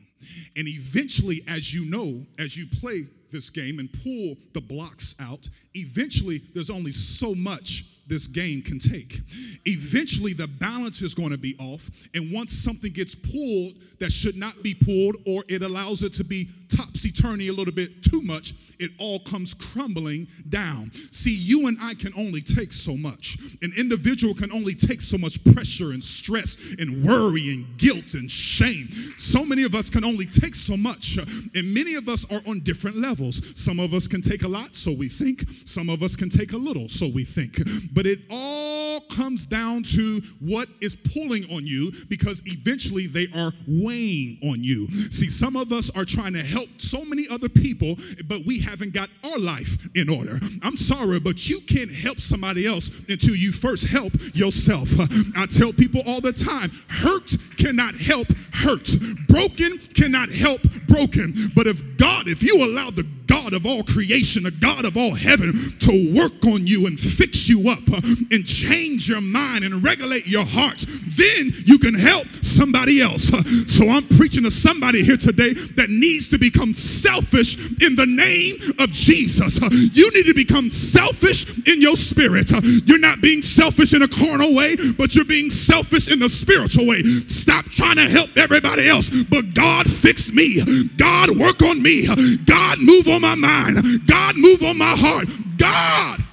And 0.56 0.68
eventually, 0.68 1.44
as 1.48 1.74
you 1.74 1.86
know, 1.86 2.26
as 2.40 2.56
you 2.56 2.66
play 2.80 3.08
this 3.32 3.50
game 3.50 3.80
and 3.80 3.92
pull 3.92 4.38
the 4.54 4.62
blocks 4.62 5.16
out, 5.20 5.50
eventually 5.74 6.42
there's 6.54 6.70
only 6.70 6.94
so 6.94 7.36
much 7.36 7.86
this 8.08 8.28
game 8.28 8.62
can 8.62 8.80
take. 8.80 9.22
Eventually, 9.66 10.34
the 10.34 10.48
balance 10.48 11.02
is 11.02 11.14
going 11.16 11.32
to 11.32 11.38
be 11.38 11.56
off. 11.60 11.90
And 12.14 12.32
once 12.32 12.54
something 12.54 12.92
gets 12.92 13.16
pulled 13.16 13.74
that 14.00 14.12
should 14.12 14.36
not 14.36 14.62
be 14.64 14.74
pulled, 14.74 15.18
or 15.26 15.44
it 15.48 15.64
allows 15.64 16.04
it 16.04 16.14
to 16.14 16.24
be 16.24 16.50
topsy 16.70 17.12
turvy 17.12 17.48
a 17.48 17.54
little 17.54 17.74
bit 17.74 18.04
too 18.04 18.22
much, 18.22 18.54
it 18.80 18.92
all 19.00 19.20
comes 19.20 19.54
crumbling 19.54 20.28
down. 20.50 20.92
See, 21.12 21.34
you 21.34 21.68
and 21.68 21.78
I 21.82 21.94
can 21.96 22.14
only 22.18 22.42
take 22.42 22.72
so 22.72 22.96
much. 22.96 23.38
An 23.62 23.72
individual 23.78 24.34
can 24.34 24.52
only 24.52 24.76
take 24.76 25.02
so 25.02 25.18
much 25.18 25.44
pressure 25.44 25.92
and 25.92 26.04
stress 26.04 26.58
and 26.78 27.04
worry 27.04 27.50
and 27.50 27.78
guilt 27.78 28.14
and 28.14 28.30
shame. 28.30 28.90
So 29.18 29.46
many 29.46 29.64
of 29.64 29.74
us 29.76 29.90
can 29.90 30.04
only 30.04 30.26
take 30.26 30.56
so 30.56 30.78
much. 30.78 31.18
And 31.56 31.74
many 31.74 31.96
of 31.96 32.08
us 32.08 32.26
are 32.32 32.42
on 32.48 32.60
different 32.62 32.98
levels. 32.98 33.42
Some 33.60 33.80
of 33.80 33.94
us 33.94 34.08
can 34.08 34.22
take 34.22 34.44
a 34.44 34.48
lot, 34.48 34.76
so 34.76 34.92
we 34.92 35.10
think. 35.10 35.46
Some 35.66 35.90
of 35.90 36.04
us 36.04 36.16
can 36.16 36.30
take 36.30 36.54
a 36.54 36.58
little, 36.58 36.90
so 36.90 37.08
we 37.08 37.24
think. 37.24 37.58
But 37.96 38.06
it 38.06 38.20
all 38.30 39.00
comes 39.10 39.46
down 39.46 39.84
to 39.84 40.22
what 40.40 40.68
is 40.82 40.96
pulling 40.96 41.46
on 41.52 41.66
you 41.66 41.92
because 42.10 42.42
eventually 42.46 43.08
they 43.08 43.28
are 43.36 43.52
weighing 43.68 44.38
on 44.44 44.64
you. 44.64 44.88
See, 45.10 45.30
some 45.30 45.56
of 45.56 45.72
us 45.72 45.90
are 45.96 46.06
trying 46.06 46.34
to 46.34 46.44
help 46.44 46.68
so 46.78 47.04
many 47.06 47.26
other 47.30 47.50
people, 47.50 47.96
but 48.28 48.42
we 48.46 48.60
haven't 48.60 48.94
got 48.94 49.10
our 49.24 49.40
life 49.40 49.88
in 49.96 50.10
order. 50.10 50.38
I'm 50.62 50.78
sorry, 50.78 51.20
but 51.20 51.48
you 51.50 51.62
can't 51.62 51.92
help 51.92 52.20
somebody 52.20 52.68
else 52.68 52.90
until 53.08 53.36
you 53.36 53.52
first 53.52 53.88
help 53.88 54.14
yourself. 54.34 54.90
I 55.38 55.46
tell 55.46 55.72
people 55.72 56.02
all 56.06 56.22
the 56.22 56.34
time 56.34 56.72
hurt 56.90 57.36
cannot 57.58 57.96
help 57.96 58.28
hurt, 58.54 58.90
broken 59.28 59.78
cannot 59.94 60.30
help 60.30 60.62
broken. 60.88 61.34
But 61.56 61.68
if 61.68 61.98
God, 61.98 62.28
if 62.28 62.44
you 62.44 62.64
allow 62.64 62.90
the 62.90 63.08
God 63.28 63.54
of 63.54 63.66
all 63.66 63.84
creation, 63.84 64.44
the 64.44 64.52
God 64.52 64.86
of 64.86 64.98
all 64.98 65.14
heaven, 65.16 65.54
to 65.80 66.14
work 66.16 66.46
on 66.46 66.68
you 66.68 66.88
and 66.88 67.00
fix 67.00 67.48
you 67.50 67.70
up 67.70 67.80
uh, 67.92 68.02
and 68.32 68.46
change 68.46 69.08
your 69.08 69.22
mind 69.22 69.64
and 69.64 69.84
regulate 69.84 70.28
your 70.28 70.46
heart, 70.46 70.86
then 71.16 71.52
you 71.66 71.80
can 71.80 71.94
help 71.94 72.28
somebody 72.42 73.02
else. 73.02 73.34
Uh, 73.34 73.42
so 73.68 73.90
I'm 73.90 74.08
preaching 74.18 74.44
to 74.44 74.52
somebody 74.52 75.04
here 75.04 75.18
today 75.18 75.54
that 75.76 75.90
needs 75.90 76.30
to 76.30 76.40
become 76.40 76.74
selfish 76.74 77.58
in 77.82 77.96
the 77.96 78.06
name 78.06 78.56
of 78.80 78.92
Jesus. 78.92 79.62
Uh, 79.62 79.70
you 79.72 80.10
need 80.14 80.26
to 80.26 80.36
become 80.36 80.70
selfish 80.70 81.68
in 81.68 81.82
your 81.82 81.96
spirit. 81.96 82.52
You're 82.86 83.00
not 83.00 83.22
being 83.22 83.42
selfish 83.42 83.94
in 83.94 84.02
a 84.02 84.08
carnal 84.08 84.56
way, 84.56 84.76
but 84.98 85.16
you're 85.16 85.26
being 85.26 85.50
selfish 85.50 86.12
in 86.12 86.20
the 86.20 86.30
spiritual 86.30 86.88
way. 86.88 87.04
Stop 87.28 87.66
trying 87.66 87.98
to 87.98 88.08
help 88.08 88.36
everybody 88.38 88.88
else, 88.88 89.10
but 89.24 89.54
God 89.54 89.90
fix 89.90 90.32
me. 90.32 90.62
God 90.98 91.38
work 91.38 91.62
on 91.62 91.82
me. 91.82 92.08
God 92.46 92.80
move 92.80 93.08
on 93.08 93.15
my 93.22 93.36
mind. 93.36 93.78
God 94.08 94.36
move 94.38 94.64
on 94.64 94.78
my 94.78 94.96
heart. 94.98 95.28
God, 95.58 96.24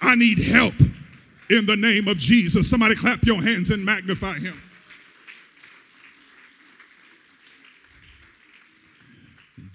I 0.00 0.14
need 0.14 0.38
help 0.38 0.74
in 1.50 1.66
the 1.66 1.76
name 1.76 2.08
of 2.08 2.18
Jesus. 2.18 2.68
Somebody 2.68 2.94
clap 2.94 3.24
your 3.24 3.42
hands 3.42 3.70
and 3.70 3.84
magnify 3.84 4.34
him. 4.34 4.60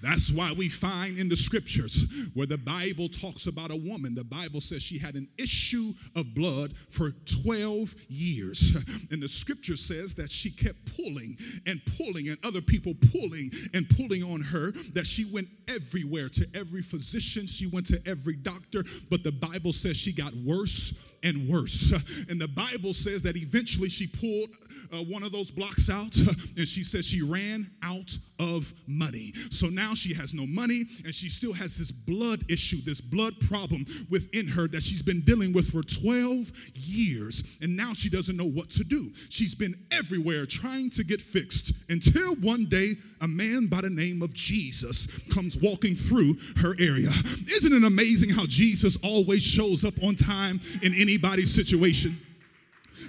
That's 0.02 0.30
why 0.30 0.52
we 0.56 0.68
find 0.68 1.18
in 1.18 1.28
the 1.28 1.36
scriptures 1.36 2.04
where 2.34 2.46
the 2.46 2.58
Bible 2.58 3.08
talks 3.08 3.46
about 3.46 3.70
a 3.70 3.76
woman, 3.76 4.14
the 4.14 4.24
Bible 4.24 4.60
says 4.60 4.82
she 4.82 4.98
had 4.98 5.14
an 5.14 5.28
issue 5.38 5.92
of 6.16 6.34
blood 6.34 6.74
for 6.88 7.10
12 7.44 7.94
years. 8.08 8.76
And 9.10 9.22
the 9.22 9.28
scripture 9.28 9.76
says 9.76 10.14
that 10.14 10.30
she 10.30 10.50
kept 10.50 10.96
pulling 10.96 11.36
and 11.66 11.80
pulling, 11.96 12.28
and 12.28 12.38
other 12.44 12.60
people 12.60 12.94
pulling 13.12 13.50
and 13.74 13.88
pulling 13.90 14.22
on 14.22 14.40
her, 14.40 14.72
that 14.94 15.06
she 15.06 15.24
went 15.24 15.48
everywhere 15.68 16.28
to 16.28 16.46
every 16.54 16.82
physician, 16.82 17.46
she 17.46 17.66
went 17.66 17.86
to 17.88 18.00
every 18.06 18.36
doctor, 18.36 18.84
but 19.10 19.22
the 19.22 19.32
Bible 19.32 19.72
says 19.72 19.96
she 19.96 20.12
got 20.12 20.32
worse 20.46 20.92
and 21.22 21.48
worse. 21.48 21.92
And 22.28 22.40
the 22.40 22.48
Bible 22.48 22.94
says 22.94 23.22
that 23.22 23.36
eventually 23.36 23.88
she 23.88 24.06
pulled 24.06 24.50
uh, 24.92 25.04
one 25.04 25.22
of 25.22 25.32
those 25.32 25.50
blocks 25.50 25.90
out 25.90 26.16
and 26.56 26.66
she 26.66 26.82
said 26.82 27.04
she 27.04 27.22
ran 27.22 27.70
out 27.82 28.16
of 28.38 28.72
money. 28.86 29.32
So 29.50 29.68
now 29.68 29.94
she 29.94 30.14
has 30.14 30.32
no 30.32 30.46
money 30.46 30.84
and 31.04 31.14
she 31.14 31.28
still 31.28 31.52
has 31.52 31.76
this 31.76 31.90
blood 31.90 32.44
issue, 32.48 32.80
this 32.82 33.00
blood 33.00 33.34
problem 33.48 33.84
within 34.08 34.48
her 34.48 34.66
that 34.68 34.82
she's 34.82 35.02
been 35.02 35.20
dealing 35.22 35.52
with 35.52 35.70
for 35.70 35.82
12 35.82 36.50
years. 36.74 37.58
And 37.60 37.76
now 37.76 37.92
she 37.92 38.08
doesn't 38.08 38.36
know 38.36 38.48
what 38.48 38.70
to 38.70 38.84
do. 38.84 39.12
She's 39.28 39.54
been 39.54 39.74
everywhere 39.90 40.46
trying 40.46 40.90
to 40.90 41.04
get 41.04 41.20
fixed 41.20 41.72
until 41.88 42.34
one 42.36 42.66
day 42.66 42.94
a 43.20 43.28
man 43.28 43.66
by 43.66 43.82
the 43.82 43.90
name 43.90 44.22
of 44.22 44.32
Jesus 44.32 45.06
comes 45.32 45.56
walking 45.56 45.94
through 45.94 46.36
her 46.56 46.74
area. 46.78 47.10
Isn't 47.48 47.72
it 47.72 47.84
amazing 47.84 48.30
how 48.30 48.46
Jesus 48.46 48.96
always 49.02 49.42
shows 49.42 49.84
up 49.84 49.94
on 50.02 50.14
time 50.14 50.60
in 50.82 50.94
anybody's 51.10 51.54
situation? 51.54 52.16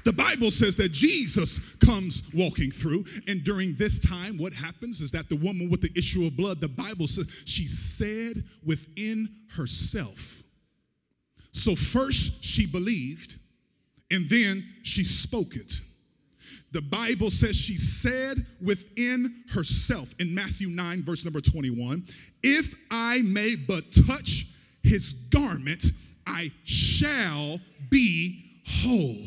The 0.06 0.14
Bible 0.14 0.52
says 0.52 0.76
that 0.78 0.92
Jesus 0.92 1.60
comes 1.76 2.24
walking 2.34 2.72
through, 2.72 3.06
and 3.28 3.44
during 3.44 3.76
this 3.76 4.00
time, 4.00 4.38
what 4.38 4.54
happens 4.54 5.02
is 5.02 5.12
that 5.12 5.30
the 5.30 5.36
woman 5.36 5.70
with 5.70 5.82
the 5.82 5.92
issue 5.96 6.26
of 6.26 6.36
blood, 6.36 6.62
the 6.62 6.68
Bible 6.68 7.08
says 7.08 7.28
she 7.46 7.68
said 7.68 8.44
within 8.66 9.30
herself. 9.56 10.44
So, 11.52 11.76
first 11.76 12.44
she 12.44 12.66
believed, 12.66 13.38
and 14.10 14.30
then 14.30 14.64
she 14.84 15.04
spoke 15.04 15.56
it. 15.56 15.82
The 16.72 16.82
Bible 16.82 17.30
says 17.30 17.58
she 17.58 17.78
said 17.78 18.46
within 18.64 19.44
herself 19.54 20.16
in 20.20 20.34
Matthew 20.34 20.70
9, 20.70 21.04
verse 21.04 21.26
number 21.26 21.42
21, 21.42 22.06
If 22.44 22.74
I 22.90 23.20
may 23.24 23.56
but 23.56 23.84
touch 24.08 24.48
his 24.82 25.14
garment, 25.14 25.86
I 26.26 26.52
shall 26.64 27.60
be 27.90 28.62
whole. 28.66 29.26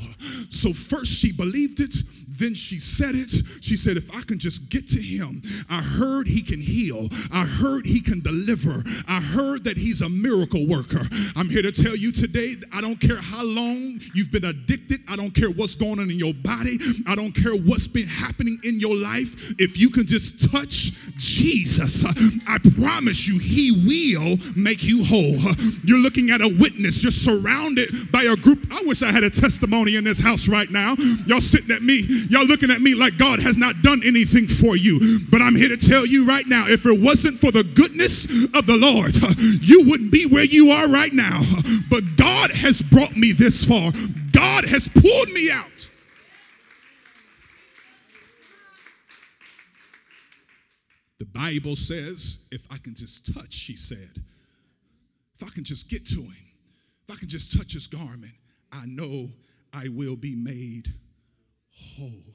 So 0.50 0.72
first 0.72 1.12
she 1.12 1.32
believed 1.32 1.80
it, 1.80 1.94
then 2.38 2.54
she 2.54 2.80
said 2.80 3.14
it. 3.14 3.32
She 3.62 3.76
said, 3.76 3.96
If 3.96 4.14
I 4.14 4.22
can 4.22 4.38
just 4.38 4.68
get 4.68 4.88
to 4.88 5.00
him, 5.00 5.42
I 5.70 5.80
heard 5.80 6.26
he 6.26 6.42
can 6.42 6.60
heal. 6.60 7.08
I 7.32 7.44
heard 7.44 7.86
he 7.86 8.00
can 8.00 8.20
deliver. 8.20 8.82
I 9.08 9.20
heard 9.20 9.64
that 9.64 9.76
he's 9.76 10.02
a 10.02 10.08
miracle 10.08 10.66
worker. 10.66 11.02
I'm 11.36 11.48
here 11.48 11.62
to 11.62 11.72
tell 11.72 11.96
you 11.96 12.12
today, 12.12 12.54
I 12.72 12.80
don't 12.80 13.00
care 13.00 13.16
how 13.16 13.44
long 13.44 14.00
you've 14.14 14.30
been 14.30 14.44
addicted. 14.44 15.00
I 15.08 15.16
don't 15.16 15.34
care 15.34 15.50
what's 15.50 15.74
going 15.74 16.00
on 16.00 16.10
in 16.10 16.18
your 16.18 16.34
body. 16.34 16.78
I 17.06 17.14
don't 17.14 17.32
care 17.32 17.54
what's 17.54 17.88
been 17.88 18.08
happening 18.08 18.58
in 18.64 18.80
your 18.80 18.96
life. 18.96 19.54
If 19.58 19.78
you 19.78 19.90
can 19.90 20.06
just 20.06 20.50
touch 20.50 20.92
Jesus, 21.16 22.04
I 22.46 22.58
promise 22.80 23.28
you, 23.28 23.38
he 23.38 23.70
will 23.70 24.38
make 24.56 24.82
you 24.82 25.04
whole. 25.04 25.36
You're 25.84 25.98
looking 25.98 26.30
at 26.30 26.40
a 26.40 26.48
witness. 26.60 27.02
You're 27.02 27.12
surrounded 27.12 28.10
by 28.12 28.22
a 28.22 28.36
group. 28.36 28.66
I 28.72 28.82
wish 28.86 29.02
I 29.02 29.12
had 29.12 29.24
a 29.24 29.30
testimony 29.30 29.96
in 29.96 30.04
this 30.04 30.20
house 30.20 30.48
right 30.48 30.70
now. 30.70 30.94
Y'all 31.26 31.40
sitting 31.40 31.70
at 31.70 31.82
me, 31.82 32.04
y'all 32.30 32.46
looking 32.46 32.70
at 32.70 32.80
me 32.80 32.94
like 32.94 33.18
God 33.18 33.40
has 33.40 33.56
not 33.56 33.82
done 33.82 34.00
anything 34.04 34.46
for 34.46 34.76
you. 34.76 35.20
But 35.30 35.42
I'm 35.42 35.56
here 35.56 35.68
to 35.68 35.76
tell 35.76 36.06
you 36.06 36.26
right 36.26 36.46
now 36.46 36.64
if 36.66 36.86
it 36.86 37.00
wasn't 37.00 37.38
for 37.38 37.50
the 37.50 37.64
goodness 37.64 38.24
of 38.54 38.66
the 38.66 38.76
Lord, 38.76 39.16
you 39.62 39.88
wouldn't 39.88 40.12
be 40.12 40.26
where 40.26 40.44
you 40.44 40.70
are 40.70 40.88
right 40.88 41.12
now. 41.12 41.40
But 41.90 42.16
God 42.16 42.50
has 42.50 42.82
brought 42.82 43.16
me 43.16 43.32
this 43.32 43.64
far, 43.64 43.92
God 44.32 44.64
has 44.64 44.88
pulled 44.88 45.28
me 45.28 45.50
out. 45.50 45.90
The 51.18 51.26
Bible 51.26 51.76
says, 51.76 52.40
if 52.50 52.62
I 52.70 52.78
can 52.78 52.94
just 52.94 53.32
touch, 53.32 53.52
she 53.52 53.76
said, 53.76 54.22
if 55.36 55.46
I 55.46 55.50
can 55.50 55.62
just 55.62 55.88
get 55.88 56.04
to 56.06 56.20
him, 56.20 56.46
if 57.08 57.14
I 57.14 57.18
can 57.18 57.28
just 57.28 57.56
touch 57.56 57.72
his 57.72 57.86
garment, 57.86 58.34
I 58.72 58.86
know 58.86 59.30
I 59.72 59.88
will 59.88 60.16
be 60.16 60.34
made 60.34 60.92
whole. 61.74 62.34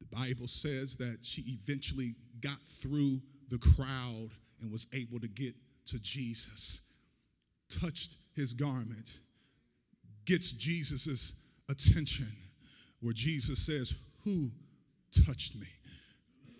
The 0.00 0.16
Bible 0.16 0.46
says 0.46 0.96
that 0.96 1.18
she 1.22 1.58
eventually 1.62 2.14
got 2.40 2.60
through 2.80 3.20
the 3.48 3.58
crowd 3.58 4.30
and 4.60 4.70
was 4.70 4.86
able 4.92 5.18
to 5.20 5.28
get 5.28 5.54
to 5.86 5.98
Jesus, 5.98 6.80
touched 7.68 8.16
his 8.34 8.54
garment, 8.54 9.18
gets 10.24 10.52
Jesus' 10.52 11.34
attention, 11.68 12.32
where 13.00 13.12
Jesus 13.12 13.58
says, 13.58 13.94
Who 14.24 14.50
touched 15.26 15.56
me? 15.56 15.66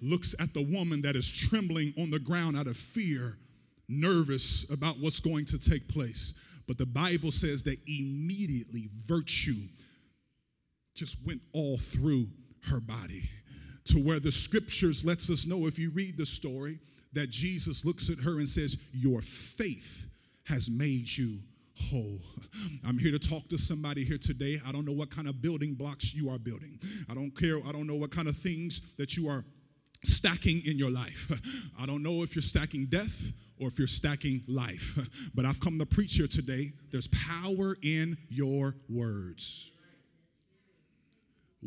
Looks 0.00 0.35
at 0.38 0.53
the 0.53 0.62
woman 0.62 1.00
that 1.03 1.16
is 1.16 1.31
trembling 1.31 1.94
on 1.98 2.11
the 2.11 2.18
ground 2.18 2.57
out 2.57 2.66
of 2.66 2.77
fear, 2.77 3.38
nervous 3.88 4.70
about 4.70 4.98
what's 4.98 5.20
going 5.20 5.46
to 5.46 5.59
take 5.59 5.88
place. 5.88 6.35
But 6.66 6.79
the 6.79 6.87
Bible 6.87 7.31
says 7.31 7.62
that 7.64 7.79
immediately 7.87 8.88
virtue 9.07 9.68
just 10.94 11.16
went 11.24 11.40
all 11.52 11.78
through 11.78 12.28
her 12.70 12.80
body 12.80 13.28
to 13.87 13.98
where 13.98 14.20
the 14.20 14.33
scriptures 14.33 15.04
lets 15.04 15.28
us 15.30 15.46
know 15.46 15.66
if 15.66 15.78
you 15.78 15.90
read 15.90 16.16
the 16.16 16.26
story 16.26 16.78
that 17.12 17.30
Jesus 17.30 17.85
looks 17.85 18.11
at 18.11 18.18
her 18.18 18.38
and 18.38 18.48
says 18.48 18.76
your 18.92 19.20
faith 19.22 20.07
has 20.44 20.70
made 20.70 21.09
you 21.16 21.38
whole. 21.90 22.20
I'm 22.87 22.98
here 22.98 23.12
to 23.12 23.18
talk 23.18 23.48
to 23.48 23.59
somebody 23.59 24.04
here 24.04 24.18
today. 24.18 24.61
I 24.66 24.72
don't 24.72 24.85
know 24.85 24.92
what 24.92 25.11
kind 25.11 25.28
of 25.28 25.42
building 25.42 25.74
blocks 25.74 26.14
you 26.14 26.30
are 26.30 26.38
building. 26.38 26.78
I 27.09 27.14
don't 27.14 27.30
care. 27.30 27.59
I 27.66 27.72
don't 27.72 27.87
know 27.87 27.96
what 27.96 28.11
kind 28.11 28.28
of 28.28 28.37
things 28.37 28.80
that 28.96 29.16
you 29.16 29.28
are 29.28 29.44
stacking 30.04 30.62
in 30.64 30.78
your 30.78 30.90
life. 30.90 31.30
I 31.80 31.87
don't 31.87 32.02
know 32.02 32.22
if 32.22 32.35
you're 32.35 32.42
stacking 32.42 32.87
death 32.87 33.33
or 33.61 33.68
if 33.68 33.78
you're 33.78 33.88
stacking 33.88 34.42
life. 34.46 34.98
But 35.35 35.44
I've 35.44 35.61
come 35.61 35.78
to 35.78 35.87
preach 35.87 36.14
here 36.14 36.26
today. 36.26 36.72
There's 36.92 37.09
power 37.09 37.76
in 37.83 38.16
your 38.28 38.76
words. 38.88 39.72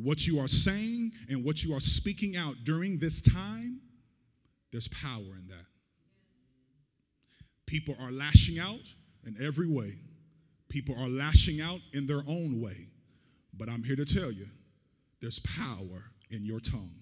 What 0.02 0.28
you 0.28 0.40
are 0.40 0.48
saying 0.48 1.12
and 1.28 1.44
what 1.44 1.64
you 1.64 1.76
are 1.76 1.80
speaking 1.80 2.38
out 2.38 2.56
during 2.64 3.00
this 3.00 3.20
time, 3.20 3.82
there's 4.72 4.88
power 4.90 5.36
in 5.38 5.48
that. 5.48 5.66
People 7.66 7.96
are 8.00 8.12
lashing 8.12 8.60
out 8.60 8.94
in 9.26 9.36
every 9.42 9.68
way, 9.68 9.98
people 10.70 10.96
are 11.00 11.10
lashing 11.10 11.62
out 11.62 11.80
in 11.94 12.06
their 12.06 12.22
own 12.28 12.62
way. 12.62 12.90
But 13.58 13.70
I'm 13.70 13.84
here 13.84 13.96
to 13.96 14.06
tell 14.06 14.32
you 14.32 14.48
there's 15.20 15.40
power 15.40 16.04
in 16.30 16.46
your 16.46 16.60
tongue. 16.60 16.94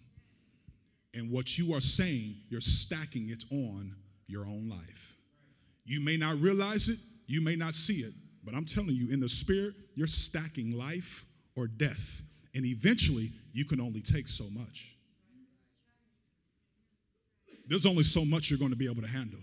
And 1.13 1.29
what 1.29 1.57
you 1.57 1.73
are 1.73 1.81
saying, 1.81 2.35
you're 2.49 2.61
stacking 2.61 3.29
it 3.29 3.43
on 3.51 3.93
your 4.27 4.45
own 4.45 4.69
life. 4.69 5.17
You 5.83 5.99
may 5.99 6.15
not 6.15 6.39
realize 6.39 6.87
it, 6.87 6.99
you 7.27 7.41
may 7.41 7.57
not 7.57 7.73
see 7.73 7.99
it, 7.99 8.13
but 8.45 8.53
I'm 8.53 8.65
telling 8.65 8.95
you, 8.95 9.11
in 9.11 9.19
the 9.19 9.29
spirit, 9.29 9.75
you're 9.95 10.07
stacking 10.07 10.71
life 10.71 11.25
or 11.57 11.67
death. 11.67 12.21
And 12.55 12.65
eventually, 12.65 13.33
you 13.51 13.65
can 13.65 13.81
only 13.81 14.01
take 14.01 14.29
so 14.29 14.45
much. 14.49 14.95
There's 17.67 17.85
only 17.85 18.03
so 18.03 18.23
much 18.23 18.49
you're 18.49 18.59
going 18.59 18.71
to 18.71 18.77
be 18.77 18.89
able 18.89 19.01
to 19.01 19.07
handle. 19.07 19.39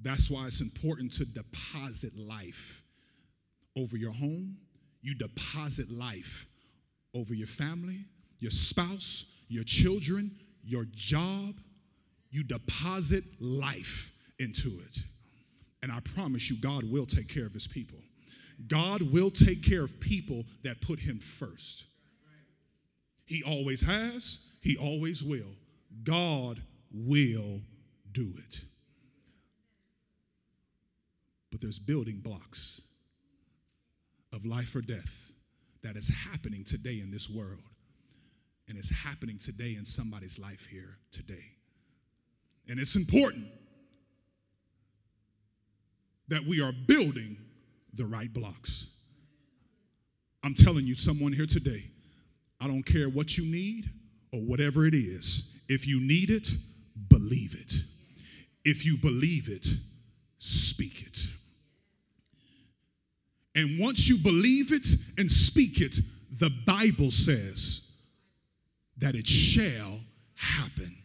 That's 0.00 0.30
why 0.30 0.46
it's 0.46 0.60
important 0.60 1.12
to 1.14 1.24
deposit 1.24 2.16
life 2.16 2.82
over 3.76 3.96
your 3.96 4.12
home. 4.12 4.56
You 5.02 5.14
deposit 5.14 5.90
life 5.90 6.46
over 7.14 7.34
your 7.34 7.46
family, 7.48 8.04
your 8.38 8.50
spouse, 8.50 9.24
your 9.48 9.64
children, 9.64 10.30
your 10.62 10.84
job. 10.94 11.56
You 12.30 12.44
deposit 12.44 13.24
life 13.40 14.12
into 14.38 14.78
it. 14.86 14.98
And 15.82 15.90
I 15.90 15.98
promise 16.14 16.48
you, 16.48 16.56
God 16.60 16.84
will 16.84 17.06
take 17.06 17.28
care 17.28 17.46
of 17.46 17.52
his 17.52 17.66
people. 17.66 17.98
God 18.66 19.02
will 19.12 19.30
take 19.30 19.62
care 19.62 19.82
of 19.82 20.00
people 20.00 20.44
that 20.62 20.80
put 20.80 21.00
him 21.00 21.18
first. 21.18 21.84
He 23.24 23.42
always 23.42 23.80
has, 23.82 24.40
he 24.60 24.76
always 24.76 25.22
will. 25.22 25.54
God 26.02 26.60
will 26.92 27.60
do 28.12 28.32
it. 28.36 28.60
But 31.50 31.60
there's 31.60 31.78
building 31.78 32.20
blocks 32.20 32.82
of 34.32 34.44
life 34.44 34.74
or 34.74 34.80
death 34.80 35.32
that 35.82 35.96
is 35.96 36.08
happening 36.08 36.64
today 36.64 37.00
in 37.00 37.10
this 37.10 37.28
world. 37.28 37.62
And 38.68 38.78
it's 38.78 38.90
happening 38.90 39.38
today 39.38 39.74
in 39.76 39.84
somebody's 39.84 40.38
life 40.38 40.66
here 40.70 40.98
today. 41.10 41.52
And 42.68 42.78
it's 42.78 42.94
important 42.94 43.48
that 46.28 46.44
we 46.44 46.60
are 46.60 46.72
building 46.86 47.36
the 47.94 48.04
right 48.04 48.32
blocks. 48.32 48.86
I'm 50.42 50.54
telling 50.54 50.86
you, 50.86 50.96
someone 50.96 51.32
here 51.32 51.46
today, 51.46 51.90
I 52.60 52.66
don't 52.66 52.82
care 52.82 53.08
what 53.08 53.36
you 53.36 53.44
need 53.44 53.90
or 54.32 54.40
whatever 54.40 54.86
it 54.86 54.94
is. 54.94 55.44
If 55.68 55.86
you 55.86 56.00
need 56.00 56.30
it, 56.30 56.48
believe 57.08 57.54
it. 57.54 57.74
If 58.64 58.84
you 58.84 58.96
believe 58.96 59.48
it, 59.48 59.66
speak 60.38 61.02
it. 61.02 61.28
And 63.54 63.78
once 63.80 64.08
you 64.08 64.18
believe 64.18 64.72
it 64.72 64.86
and 65.18 65.30
speak 65.30 65.80
it, 65.80 65.98
the 66.38 66.50
Bible 66.66 67.10
says 67.10 67.82
that 68.98 69.14
it 69.14 69.26
shall 69.26 70.00
happen. 70.34 70.96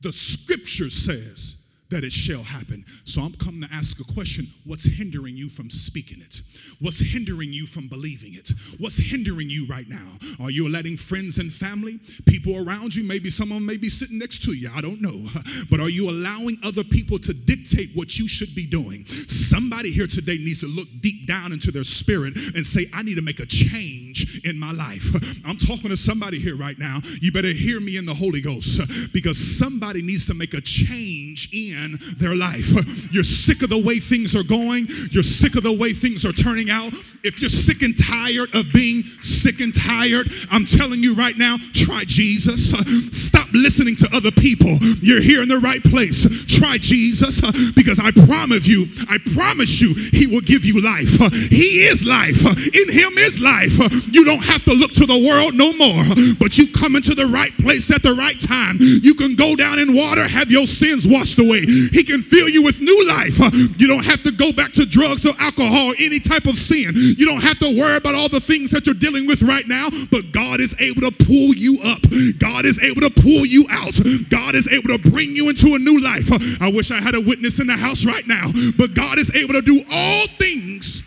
The 0.00 0.12
scripture 0.12 0.90
says 0.90 1.55
that 1.90 2.04
it 2.04 2.12
shall 2.12 2.42
happen. 2.42 2.84
So 3.04 3.22
I'm 3.22 3.34
coming 3.34 3.68
to 3.68 3.74
ask 3.74 4.00
a 4.00 4.12
question 4.12 4.48
What's 4.64 4.84
hindering 4.84 5.36
you 5.36 5.48
from 5.48 5.70
speaking 5.70 6.20
it? 6.20 6.42
What's 6.80 6.98
hindering 6.98 7.52
you 7.52 7.66
from 7.66 7.88
believing 7.88 8.34
it? 8.34 8.52
What's 8.78 8.98
hindering 8.98 9.48
you 9.48 9.66
right 9.66 9.88
now? 9.88 10.12
Are 10.40 10.50
you 10.50 10.68
letting 10.68 10.96
friends 10.96 11.38
and 11.38 11.52
family, 11.52 12.00
people 12.26 12.66
around 12.66 12.94
you, 12.94 13.04
maybe 13.04 13.30
someone 13.30 13.64
may 13.64 13.76
be 13.76 13.88
sitting 13.88 14.18
next 14.18 14.42
to 14.42 14.52
you, 14.52 14.70
I 14.74 14.80
don't 14.80 15.00
know, 15.00 15.28
but 15.70 15.80
are 15.80 15.88
you 15.88 16.10
allowing 16.10 16.58
other 16.64 16.84
people 16.84 17.18
to 17.20 17.32
dictate 17.32 17.90
what 17.94 18.18
you 18.18 18.28
should 18.28 18.54
be 18.54 18.66
doing? 18.66 19.06
Somebody 19.06 19.90
here 19.92 20.06
today 20.06 20.38
needs 20.38 20.60
to 20.60 20.66
look 20.66 20.88
deep 21.00 21.26
down 21.26 21.52
into 21.52 21.70
their 21.70 21.84
spirit 21.84 22.36
and 22.54 22.66
say, 22.66 22.86
I 22.92 23.02
need 23.02 23.16
to 23.16 23.22
make 23.22 23.40
a 23.40 23.46
change 23.46 24.05
in 24.44 24.58
my 24.58 24.72
life. 24.72 25.14
I'm 25.46 25.58
talking 25.58 25.90
to 25.90 25.96
somebody 25.96 26.38
here 26.38 26.56
right 26.56 26.78
now. 26.78 26.98
You 27.20 27.32
better 27.32 27.52
hear 27.52 27.80
me 27.80 27.96
in 27.96 28.06
the 28.06 28.14
Holy 28.14 28.40
Ghost 28.40 29.12
because 29.12 29.38
somebody 29.38 30.02
needs 30.02 30.24
to 30.26 30.34
make 30.34 30.54
a 30.54 30.60
change 30.60 31.48
in 31.52 31.66
in 31.66 31.98
their 32.18 32.34
life. 32.34 32.66
You're 33.12 33.24
sick 33.24 33.62
of 33.62 33.70
the 33.70 33.82
way 33.82 33.98
things 34.00 34.34
are 34.34 34.42
going, 34.42 34.86
you're 35.10 35.22
sick 35.22 35.56
of 35.56 35.62
the 35.62 35.72
way 35.72 35.92
things 35.92 36.24
are 36.24 36.32
turning 36.32 36.70
out. 36.70 36.92
If 37.24 37.40
you're 37.40 37.50
sick 37.50 37.82
and 37.82 37.96
tired 37.96 38.54
of 38.54 38.72
being 38.72 39.02
sick 39.20 39.60
and 39.60 39.74
tired, 39.74 40.30
I'm 40.50 40.64
telling 40.64 41.02
you 41.02 41.14
right 41.14 41.36
now, 41.36 41.56
try 41.72 42.04
Jesus. 42.06 42.70
Stop 43.10 43.48
listening 43.52 43.96
to 43.96 44.08
other 44.12 44.30
people. 44.30 44.76
You're 45.02 45.22
here 45.22 45.42
in 45.42 45.48
the 45.48 45.58
right 45.58 45.82
place. 45.82 46.22
Try 46.46 46.78
Jesus 46.78 47.40
because 47.72 47.98
I 47.98 48.10
promise 48.12 48.66
you, 48.66 48.86
I 49.08 49.18
promise 49.34 49.80
you, 49.80 49.94
He 49.94 50.26
will 50.26 50.40
give 50.40 50.64
you 50.64 50.80
life. 50.80 51.18
He 51.50 51.86
is 51.86 52.04
life. 52.04 52.40
In 52.42 52.88
Him 52.92 53.18
is 53.18 53.40
life. 53.40 53.74
You 54.10 54.24
don't 54.24 54.44
have 54.44 54.64
to 54.64 54.72
look 54.72 54.92
to 54.92 55.06
the 55.06 55.18
world 55.26 55.54
no 55.54 55.72
more, 55.72 56.34
but 56.38 56.58
you 56.58 56.68
come 56.72 56.96
into 56.96 57.14
the 57.14 57.26
right 57.26 57.56
place 57.58 57.90
at 57.90 58.02
the 58.02 58.14
right 58.14 58.38
time. 58.38 58.76
You 58.80 59.14
can 59.14 59.34
go 59.36 59.56
down 59.56 59.78
in 59.78 59.94
water, 59.94 60.26
have 60.26 60.50
your 60.50 60.66
sins 60.66 61.06
washed 61.06 61.38
away. 61.38 61.60
He 61.66 62.04
can 62.04 62.22
fill 62.22 62.48
you 62.48 62.62
with 62.62 62.80
new 62.80 63.08
life. 63.08 63.38
You 63.78 63.86
don't 63.86 64.04
have 64.04 64.22
to 64.22 64.32
go 64.32 64.52
back 64.52 64.72
to 64.72 64.86
drugs 64.86 65.26
or 65.26 65.34
alcohol 65.38 65.92
or 65.92 65.94
any 65.98 66.20
type 66.20 66.46
of 66.46 66.56
sin. 66.56 66.92
You 66.94 67.26
don't 67.26 67.42
have 67.42 67.58
to 67.60 67.78
worry 67.78 67.96
about 67.96 68.14
all 68.14 68.28
the 68.28 68.40
things 68.40 68.70
that 68.70 68.86
you're 68.86 68.94
dealing 68.94 69.26
with 69.26 69.42
right 69.42 69.66
now, 69.66 69.88
but 70.10 70.32
God 70.32 70.60
is 70.60 70.74
able 70.80 71.02
to 71.02 71.10
pull 71.10 71.54
you 71.54 71.78
up. 71.84 72.02
God 72.38 72.64
is 72.64 72.82
able 72.82 73.02
to 73.02 73.10
pull 73.10 73.46
you 73.46 73.66
out. 73.70 73.98
God 74.30 74.54
is 74.54 74.68
able 74.68 74.96
to 74.96 75.10
bring 75.10 75.36
you 75.36 75.48
into 75.48 75.74
a 75.74 75.78
new 75.78 76.00
life. 76.00 76.30
I 76.60 76.70
wish 76.70 76.90
I 76.90 77.00
had 77.00 77.14
a 77.14 77.20
witness 77.20 77.60
in 77.60 77.66
the 77.66 77.76
house 77.76 78.04
right 78.04 78.26
now, 78.26 78.50
but 78.76 78.94
God 78.94 79.18
is 79.18 79.34
able 79.34 79.54
to 79.54 79.62
do 79.62 79.82
all 79.90 80.26
things 80.38 81.02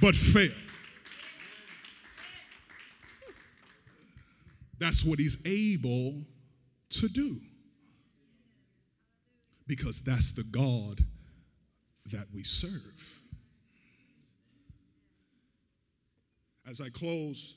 but 0.00 0.14
fail. 0.16 0.50
That's 4.82 5.04
what 5.04 5.20
he's 5.20 5.38
able 5.46 6.24
to 6.90 7.08
do 7.08 7.40
because 9.68 10.00
that's 10.00 10.32
the 10.32 10.42
God 10.42 11.04
that 12.10 12.26
we 12.34 12.42
serve. 12.42 13.08
As 16.68 16.80
I 16.80 16.88
close, 16.88 17.54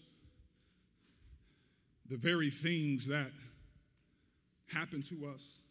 the 2.11 2.17
very 2.17 2.51
things 2.51 3.07
that 3.07 3.31
happen 4.71 5.01
to 5.09 5.25
us 5.25 5.61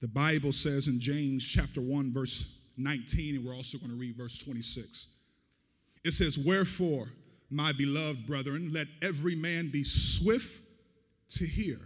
The 0.00 0.08
Bible 0.08 0.52
says 0.52 0.88
in 0.88 1.00
James 1.00 1.42
chapter 1.42 1.80
1, 1.80 2.12
verse 2.12 2.58
19, 2.76 3.36
and 3.36 3.44
we're 3.44 3.54
also 3.54 3.78
going 3.78 3.90
to 3.90 3.96
read 3.96 4.16
verse 4.16 4.38
26. 4.38 5.06
It 6.04 6.12
says, 6.12 6.38
Wherefore, 6.38 7.08
my 7.50 7.72
beloved 7.72 8.26
brethren, 8.26 8.72
let 8.72 8.86
every 9.02 9.34
man 9.34 9.70
be 9.70 9.84
swift 9.84 10.62
to 11.30 11.44
hear, 11.44 11.78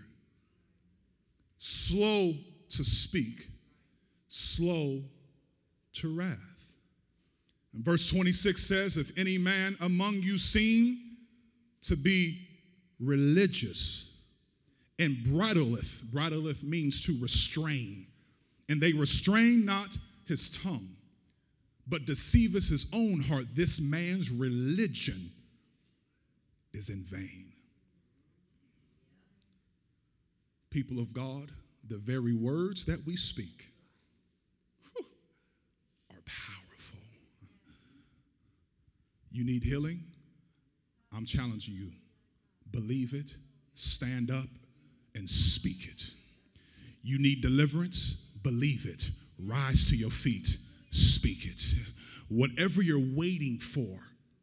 slow 1.58 2.34
to 2.70 2.84
speak, 2.84 3.48
slow 4.28 5.02
to 5.94 6.14
wrath. 6.14 6.36
And 7.72 7.84
verse 7.84 8.10
26 8.10 8.62
says, 8.62 8.96
If 8.96 9.16
any 9.18 9.38
man 9.38 9.76
among 9.80 10.14
you 10.14 10.38
seem 10.38 11.16
to 11.82 11.96
be 11.96 12.48
religious 13.00 14.10
and 14.98 15.16
bridleth, 15.24 16.02
bridleth 16.12 16.64
means 16.64 17.00
to 17.02 17.16
restrain, 17.20 18.06
and 18.68 18.80
they 18.80 18.92
restrain 18.92 19.64
not 19.64 19.96
his 20.26 20.50
tongue, 20.50 20.88
but 21.88 22.06
deceiveth 22.06 22.68
his 22.68 22.86
own 22.92 23.20
heart, 23.20 23.46
this 23.54 23.80
man's 23.80 24.30
religion 24.30 25.30
is 26.72 26.90
in 26.90 27.02
vain. 27.04 27.48
people 30.70 31.00
of 31.00 31.12
God, 31.12 31.50
the 31.88 31.96
very 31.96 32.34
words 32.34 32.84
that 32.84 33.04
we 33.06 33.16
speak 33.16 33.72
whew, 34.94 35.06
are 36.10 36.22
powerful. 36.24 36.98
You 39.30 39.44
need 39.44 39.64
healing? 39.64 40.04
I'm 41.14 41.24
challenging 41.24 41.74
you. 41.74 41.90
Believe 42.70 43.14
it, 43.14 43.34
stand 43.74 44.30
up, 44.30 44.48
and 45.14 45.28
speak 45.28 45.88
it. 45.88 46.02
You 47.02 47.18
need 47.18 47.40
deliverance? 47.40 48.26
Believe 48.42 48.86
it. 48.86 49.10
Rise 49.38 49.88
to 49.88 49.96
your 49.96 50.10
feet, 50.10 50.58
speak 50.98 51.46
it. 51.46 51.62
Whatever 52.28 52.82
you're 52.82 53.14
waiting 53.16 53.58
for, 53.58 53.98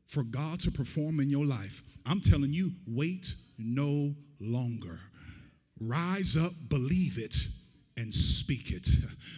for 0.07 0.23
God 0.23 0.59
to 0.61 0.71
perform 0.71 1.19
in 1.19 1.29
your 1.29 1.45
life, 1.45 1.83
I'm 2.05 2.21
telling 2.21 2.53
you, 2.53 2.71
wait 2.87 3.33
no 3.57 4.13
longer. 4.39 4.99
Rise 5.79 6.37
up, 6.37 6.53
believe 6.69 7.17
it, 7.17 7.35
and 7.97 8.13
speak 8.13 8.71
it. 8.71 8.89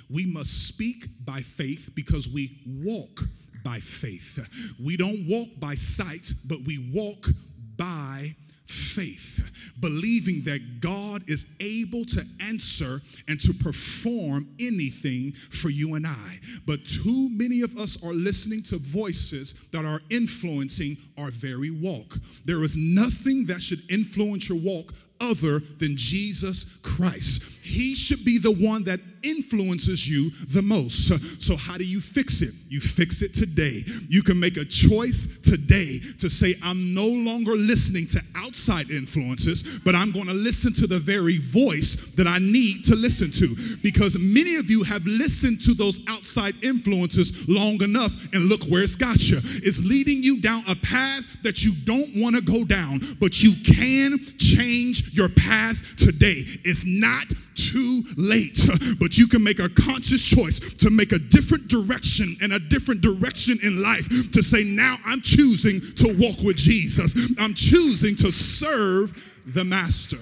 We 0.09 0.25
must 0.25 0.67
speak 0.67 1.07
by 1.25 1.41
faith 1.41 1.91
because 1.95 2.27
we 2.29 2.61
walk 2.83 3.21
by 3.63 3.79
faith. 3.79 4.75
We 4.83 4.97
don't 4.97 5.27
walk 5.27 5.49
by 5.59 5.75
sight, 5.75 6.33
but 6.45 6.59
we 6.65 6.91
walk 6.93 7.27
by 7.75 8.35
faith, 8.67 9.73
believing 9.79 10.43
that 10.43 10.81
God 10.81 11.21
is 11.27 11.47
able 11.59 12.05
to 12.05 12.23
answer 12.41 13.01
and 13.27 13.39
to 13.41 13.53
perform 13.53 14.47
anything 14.59 15.31
for 15.33 15.69
you 15.69 15.95
and 15.95 16.05
I. 16.05 16.39
But 16.65 16.85
too 16.85 17.29
many 17.31 17.61
of 17.61 17.77
us 17.77 18.01
are 18.03 18.13
listening 18.13 18.63
to 18.63 18.77
voices 18.77 19.55
that 19.71 19.85
are 19.85 20.01
influencing 20.09 20.97
our 21.17 21.31
very 21.31 21.71
walk. 21.71 22.17
There 22.45 22.63
is 22.63 22.75
nothing 22.75 23.45
that 23.47 23.61
should 23.61 23.89
influence 23.91 24.49
your 24.49 24.59
walk 24.59 24.93
other 25.19 25.59
than 25.79 25.95
Jesus 25.97 26.65
Christ. 26.83 27.43
He 27.63 27.95
should 27.95 28.23
be 28.23 28.37
the 28.37 28.51
one 28.51 28.83
that 28.83 28.99
influences 29.23 30.07
you 30.07 30.31
the 30.47 30.61
most. 30.61 31.41
So, 31.41 31.55
how 31.55 31.77
do 31.77 31.85
you 31.85 32.01
fix 32.01 32.41
it? 32.41 32.53
You 32.67 32.79
fix 32.79 33.21
it 33.21 33.33
today. 33.33 33.83
You 34.09 34.23
can 34.23 34.39
make 34.39 34.57
a 34.57 34.65
choice 34.65 35.27
today 35.43 35.99
to 36.19 36.29
say, 36.29 36.55
I'm 36.63 36.93
no 36.93 37.07
longer 37.07 37.53
listening 37.53 38.07
to 38.07 38.21
outside 38.35 38.91
influences, 38.91 39.79
but 39.85 39.95
I'm 39.95 40.11
going 40.11 40.27
to 40.27 40.33
listen 40.33 40.73
to 40.75 40.87
the 40.87 40.99
very 40.99 41.37
voice 41.37 42.13
that 42.15 42.27
I 42.27 42.39
need 42.39 42.85
to 42.85 42.95
listen 42.95 43.31
to. 43.33 43.55
Because 43.81 44.17
many 44.19 44.55
of 44.55 44.69
you 44.69 44.83
have 44.83 45.05
listened 45.05 45.61
to 45.61 45.73
those 45.73 45.99
outside 46.07 46.55
influences 46.63 47.47
long 47.47 47.81
enough, 47.81 48.11
and 48.33 48.45
look 48.45 48.63
where 48.65 48.83
it's 48.83 48.95
got 48.95 49.29
you. 49.29 49.39
It's 49.43 49.79
leading 49.79 50.23
you 50.23 50.41
down 50.41 50.63
a 50.67 50.75
path 50.75 51.23
that 51.43 51.63
you 51.63 51.73
don't 51.85 52.09
want 52.15 52.35
to 52.35 52.41
go 52.41 52.63
down, 52.63 52.99
but 53.19 53.41
you 53.41 53.53
can 53.63 54.17
change 54.37 55.13
your 55.13 55.29
path 55.29 55.95
today. 55.97 56.43
It's 56.63 56.85
not 56.85 57.27
too 57.55 58.03
late, 58.17 58.59
but 58.99 59.06
you 59.15 59.27
can 59.27 59.43
make 59.43 59.59
a 59.59 59.69
conscious 59.69 60.25
choice 60.25 60.59
to 60.59 60.89
make 60.89 61.11
a 61.11 61.19
different 61.19 61.67
direction 61.67 62.35
and 62.41 62.51
a 62.51 62.59
different 62.59 63.01
direction 63.01 63.59
in 63.61 63.83
life 63.83 64.07
to 64.31 64.41
say, 64.41 64.63
now 64.63 64.97
I'm 65.05 65.21
choosing 65.21 65.79
to 65.97 66.17
walk 66.17 66.39
with 66.43 66.57
Jesus. 66.57 67.15
I'm 67.39 67.53
choosing 67.53 68.15
to 68.15 68.31
serve 68.31 69.13
the 69.45 69.63
Master. 69.63 70.17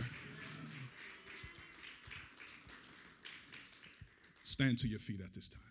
Stand 4.44 4.78
to 4.80 4.88
your 4.88 5.00
feet 5.00 5.22
at 5.22 5.34
this 5.34 5.48
time. 5.48 5.62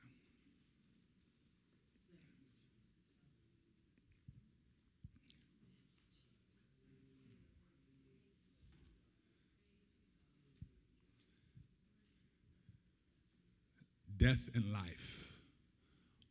Death 14.24 14.48
and 14.54 14.72
life 14.72 15.36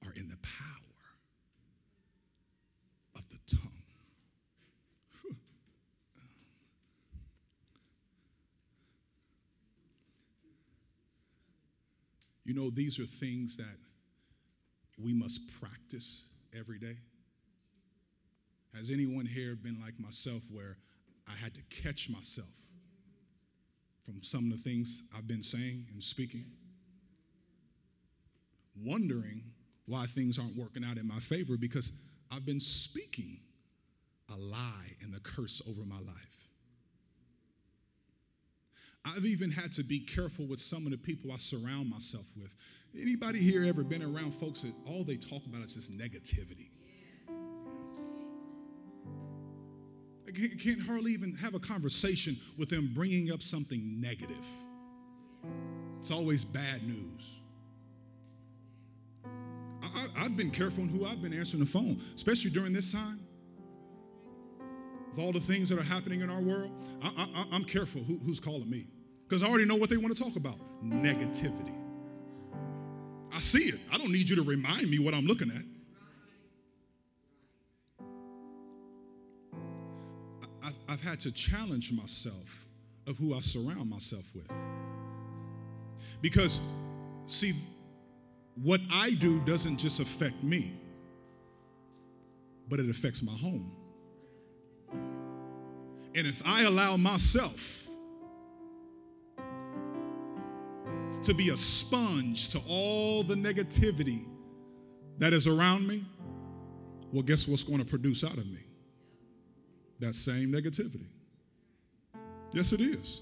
are 0.03 0.13
in 0.15 0.27
the 0.27 0.37
power 0.37 0.57
of 3.15 3.21
the 3.29 3.37
tongue. 3.55 3.69
You 12.43 12.55
know, 12.55 12.71
these 12.71 12.97
are 12.97 13.05
things 13.05 13.57
that 13.57 13.77
we 14.97 15.13
must 15.13 15.41
practice 15.61 16.25
every 16.57 16.79
day. 16.79 16.97
Has 18.75 18.89
anyone 18.89 19.27
here 19.27 19.55
been 19.55 19.79
like 19.79 19.99
myself 19.99 20.41
where 20.49 20.77
I 21.27 21.35
had 21.35 21.53
to 21.53 21.61
catch 21.69 22.09
myself 22.09 22.49
from 24.03 24.23
some 24.23 24.51
of 24.51 24.63
the 24.63 24.67
things 24.67 25.03
I've 25.15 25.27
been 25.27 25.43
saying 25.43 25.85
and 25.91 26.01
speaking? 26.01 26.45
Wondering 28.75 29.43
why 29.85 30.05
things 30.05 30.39
aren't 30.39 30.55
working 30.55 30.83
out 30.83 30.97
in 30.97 31.07
my 31.07 31.19
favor 31.19 31.57
because 31.57 31.91
I've 32.31 32.45
been 32.45 32.59
speaking 32.59 33.39
a 34.33 34.37
lie 34.37 34.95
and 35.01 35.15
a 35.15 35.19
curse 35.19 35.61
over 35.67 35.83
my 35.85 35.99
life. 35.99 36.33
I've 39.05 39.25
even 39.25 39.51
had 39.51 39.73
to 39.73 39.83
be 39.83 39.99
careful 39.99 40.45
with 40.45 40.61
some 40.61 40.85
of 40.85 40.91
the 40.91 40.97
people 40.97 41.31
I 41.31 41.37
surround 41.37 41.89
myself 41.89 42.25
with. 42.39 42.55
Anybody 42.99 43.39
here 43.39 43.63
ever 43.65 43.83
been 43.83 44.01
around 44.01 44.33
folks 44.33 44.61
that 44.61 44.73
all 44.87 45.03
they 45.03 45.17
talk 45.17 45.45
about 45.45 45.61
is 45.61 45.73
just 45.73 45.91
negativity? 45.91 46.69
I 50.25 50.31
can't 50.31 50.81
hardly 50.81 51.11
even 51.11 51.35
have 51.35 51.53
a 51.53 51.59
conversation 51.59 52.37
with 52.57 52.69
them 52.69 52.91
bringing 52.95 53.31
up 53.31 53.43
something 53.43 53.99
negative. 53.99 54.45
It's 55.99 56.09
always 56.09 56.43
bad 56.45 56.87
news. 56.87 57.42
I, 60.15 60.19
have 60.19 60.37
been 60.37 60.51
careful 60.51 60.83
on 60.83 60.89
who 60.89 61.05
I've 61.05 61.21
been 61.21 61.33
answering 61.33 61.63
the 61.63 61.69
phone, 61.69 62.01
especially 62.15 62.51
during 62.51 62.73
this 62.73 62.91
time. 62.91 63.19
With 65.09 65.19
all 65.19 65.31
the 65.31 65.39
things 65.39 65.69
that 65.69 65.77
are 65.77 65.83
happening 65.83 66.21
in 66.21 66.29
our 66.29 66.41
world, 66.41 66.71
I, 67.03 67.45
am 67.51 67.63
careful 67.63 68.01
who, 68.01 68.17
who's 68.17 68.39
calling 68.39 68.69
me 68.69 68.87
because 69.27 69.43
I 69.43 69.47
already 69.47 69.65
know 69.65 69.75
what 69.75 69.89
they 69.89 69.97
want 69.97 70.15
to 70.15 70.23
talk 70.23 70.35
about 70.35 70.57
negativity. 70.83 71.75
I 73.33 73.39
see 73.39 73.69
it. 73.69 73.79
I 73.91 73.97
don't 73.97 74.11
need 74.11 74.29
you 74.29 74.35
to 74.35 74.43
remind 74.43 74.89
me 74.89 74.99
what 74.99 75.13
I'm 75.13 75.25
looking 75.25 75.49
at. 75.49 75.63
I've, 80.63 80.73
I've 80.87 81.01
had 81.01 81.19
to 81.21 81.31
challenge 81.31 81.91
myself 81.91 82.67
of 83.07 83.17
who 83.17 83.33
I 83.33 83.41
surround 83.41 83.89
myself 83.89 84.23
with. 84.33 84.49
Because, 86.21 86.61
see, 87.25 87.53
what 88.61 88.81
I 88.91 89.11
do 89.11 89.39
doesn't 89.41 89.77
just 89.77 89.99
affect 89.99 90.43
me, 90.43 90.73
but 92.69 92.79
it 92.79 92.89
affects 92.89 93.23
my 93.23 93.33
home. 93.33 93.71
And 96.15 96.27
if 96.27 96.41
I 96.45 96.63
allow 96.63 96.95
myself 96.97 97.87
to 101.23 101.33
be 101.33 101.49
a 101.49 101.57
sponge 101.57 102.49
to 102.49 102.61
all 102.67 103.23
the 103.23 103.35
negativity 103.35 104.25
that 105.17 105.33
is 105.33 105.47
around 105.47 105.87
me, 105.87 106.05
well, 107.11 107.23
guess 107.23 107.47
what's 107.47 107.63
going 107.63 107.79
to 107.79 107.85
produce 107.85 108.23
out 108.23 108.37
of 108.37 108.45
me? 108.45 108.59
That 109.99 110.15
same 110.15 110.51
negativity. 110.51 111.07
Yes, 112.51 112.73
it 112.73 112.81
is. 112.81 113.21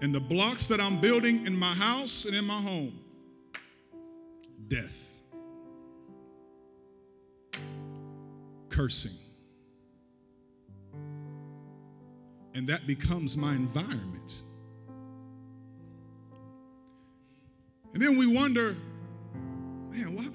And 0.00 0.14
the 0.14 0.20
blocks 0.20 0.66
that 0.66 0.80
I'm 0.80 1.00
building 1.00 1.44
in 1.46 1.56
my 1.56 1.74
house 1.74 2.24
and 2.24 2.34
in 2.34 2.44
my 2.44 2.60
home 2.60 2.98
death, 4.68 5.06
cursing. 8.68 9.16
And 12.54 12.66
that 12.68 12.86
becomes 12.86 13.36
my 13.36 13.54
environment. 13.54 14.42
And 17.94 18.02
then 18.02 18.18
we 18.18 18.26
wonder, 18.26 18.76
man, 19.90 20.14
why, 20.14 20.28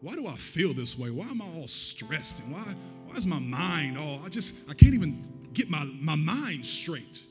why 0.00 0.14
do 0.14 0.26
I 0.26 0.34
feel 0.34 0.72
this 0.72 0.98
way? 0.98 1.10
Why 1.10 1.26
am 1.26 1.42
I 1.42 1.46
all 1.56 1.68
stressed? 1.68 2.40
And 2.40 2.52
why, 2.52 2.64
why 3.06 3.16
is 3.16 3.26
my 3.26 3.38
mind 3.38 3.98
all, 3.98 4.20
I 4.24 4.28
just, 4.28 4.54
I 4.68 4.74
can't 4.74 4.94
even 4.94 5.30
get 5.52 5.68
my, 5.68 5.84
my 6.00 6.16
mind 6.16 6.64
straight. 6.64 7.24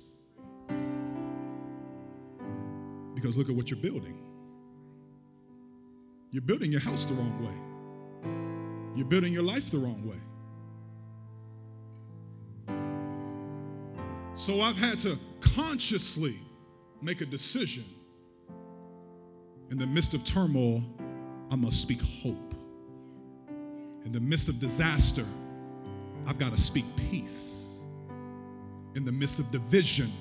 Because 3.22 3.38
look 3.38 3.50
at 3.50 3.56
what 3.56 3.70
you're 3.70 3.80
building. 3.80 4.18
You're 6.32 6.42
building 6.42 6.72
your 6.72 6.82
house 6.82 7.06
the 7.06 7.14
wrong 7.14 7.38
way, 7.44 8.96
you're 8.96 9.06
building 9.06 9.32
your 9.32 9.44
life 9.44 9.70
the 9.70 9.78
wrong 9.78 10.02
way. 10.08 10.16
So 14.34 14.62
I've 14.62 14.78
had 14.78 14.98
to 15.00 15.20
consciously 15.40 16.40
make 17.02 17.22
a 17.22 17.26
decision. 17.26 17.86
In 19.70 19.78
the 19.78 19.86
midst 19.86 20.14
of 20.14 20.24
turmoil, 20.24 20.84
I 21.52 21.56
must 21.56 21.82
speak 21.82 22.02
hope. 22.02 22.56
In 24.04 24.12
the 24.12 24.20
midst 24.20 24.50
of 24.50 24.60
disaster, 24.60 25.26
I've 26.26 26.40
got 26.40 26.54
to 26.54 26.60
speak 26.60 26.86
peace. 26.96 27.78
In 28.96 29.06
the 29.06 29.12
midst 29.12 29.40
of 29.40 29.52
division, 29.52 30.12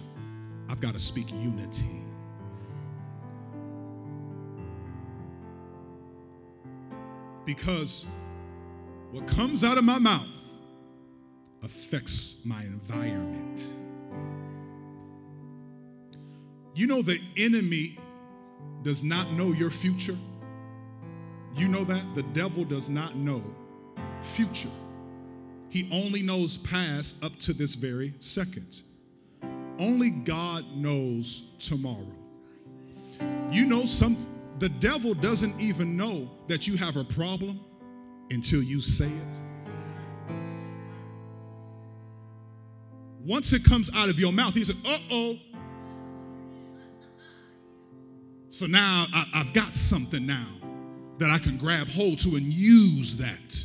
I've 0.68 0.80
got 0.80 0.92
to 0.94 1.00
speak 1.00 1.30
unity. 1.32 2.04
Because 7.54 8.06
what 9.10 9.26
comes 9.26 9.64
out 9.64 9.76
of 9.76 9.82
my 9.82 9.98
mouth 9.98 10.54
affects 11.64 12.36
my 12.44 12.62
environment. 12.62 13.74
You 16.76 16.86
know, 16.86 17.02
the 17.02 17.18
enemy 17.36 17.98
does 18.84 19.02
not 19.02 19.32
know 19.32 19.48
your 19.50 19.70
future. 19.70 20.16
You 21.56 21.66
know 21.66 21.82
that? 21.82 22.14
The 22.14 22.22
devil 22.22 22.62
does 22.62 22.88
not 22.88 23.16
know 23.16 23.42
future. 24.22 24.70
He 25.70 25.88
only 25.90 26.22
knows 26.22 26.58
past 26.58 27.16
up 27.24 27.36
to 27.40 27.52
this 27.52 27.74
very 27.74 28.14
second. 28.20 28.82
Only 29.80 30.10
God 30.10 30.64
knows 30.76 31.42
tomorrow. 31.58 32.16
You 33.50 33.66
know, 33.66 33.86
some 33.86 34.16
the 34.61 34.68
devil 34.68 35.14
doesn't 35.14 35.59
even 35.59 35.96
know 35.96 36.31
that 36.46 36.68
you 36.68 36.77
have 36.77 36.99
a 36.99 37.05
problem 37.05 37.59
until 38.31 38.62
you 38.62 38.81
say 38.83 39.07
it. 39.07 39.40
Once 43.25 43.53
it 43.55 43.64
comes 43.64 43.90
out 43.94 44.11
of 44.11 44.20
your 44.20 44.33
mouth, 44.33 44.53
he 44.55 44.62
said, 44.62 44.77
uh 44.85 44.99
oh. 45.11 45.38
So 48.51 48.66
now 48.66 49.07
I, 49.14 49.27
have 49.33 49.53
got 49.55 49.75
something 49.75 50.27
now 50.27 50.49
that 51.18 51.31
I 51.31 51.38
can 51.38 51.57
grab 51.57 51.88
hold 51.88 52.18
to 52.20 52.37
and 52.37 52.53
use 52.53 53.16
that 53.16 53.64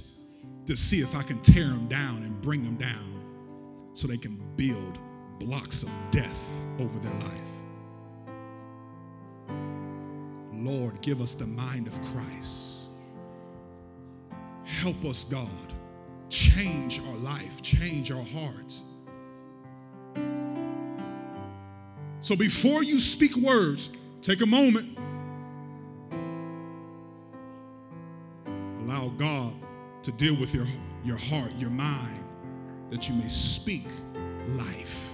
to 0.66 0.76
see 0.78 1.02
if 1.02 1.14
I 1.16 1.24
can 1.24 1.42
tear 1.42 1.68
them 1.68 1.88
down 1.88 2.18
and 2.24 2.42
bring 2.42 2.64
them 2.64 2.76
down 2.76 3.92
so 3.94 4.08
they 4.08 4.18
can 4.18 4.42
build 4.56 5.00
blocks 5.40 5.84
of 5.84 5.90
death 6.12 6.46
over 6.80 6.98
their 7.00 7.14
life. 7.20 7.55
Lord, 10.66 11.00
give 11.02 11.22
us 11.22 11.36
the 11.36 11.46
mind 11.46 11.88
of 11.88 12.02
Christ. 12.06 12.90
Help 14.64 15.06
us, 15.06 15.24
God. 15.24 15.48
Change 16.30 17.00
our 17.08 17.18
life, 17.18 17.62
change 17.62 18.12
our 18.12 18.24
hearts. 18.24 18.82
So 22.20 22.36
before 22.36 22.84
you 22.84 23.00
speak 23.00 23.36
words, 23.36 23.92
take 24.24 24.42
a 24.42 24.46
moment. 24.48 24.98
Allow 28.80 29.10
God 29.10 29.54
to 30.02 30.12
deal 30.12 30.36
with 30.36 30.56
your, 30.56 30.66
your 31.04 31.18
heart, 31.18 31.54
your 31.58 31.70
mind, 31.70 32.24
that 32.90 33.08
you 33.08 33.14
may 33.16 33.28
speak 33.28 33.86
life 34.48 35.12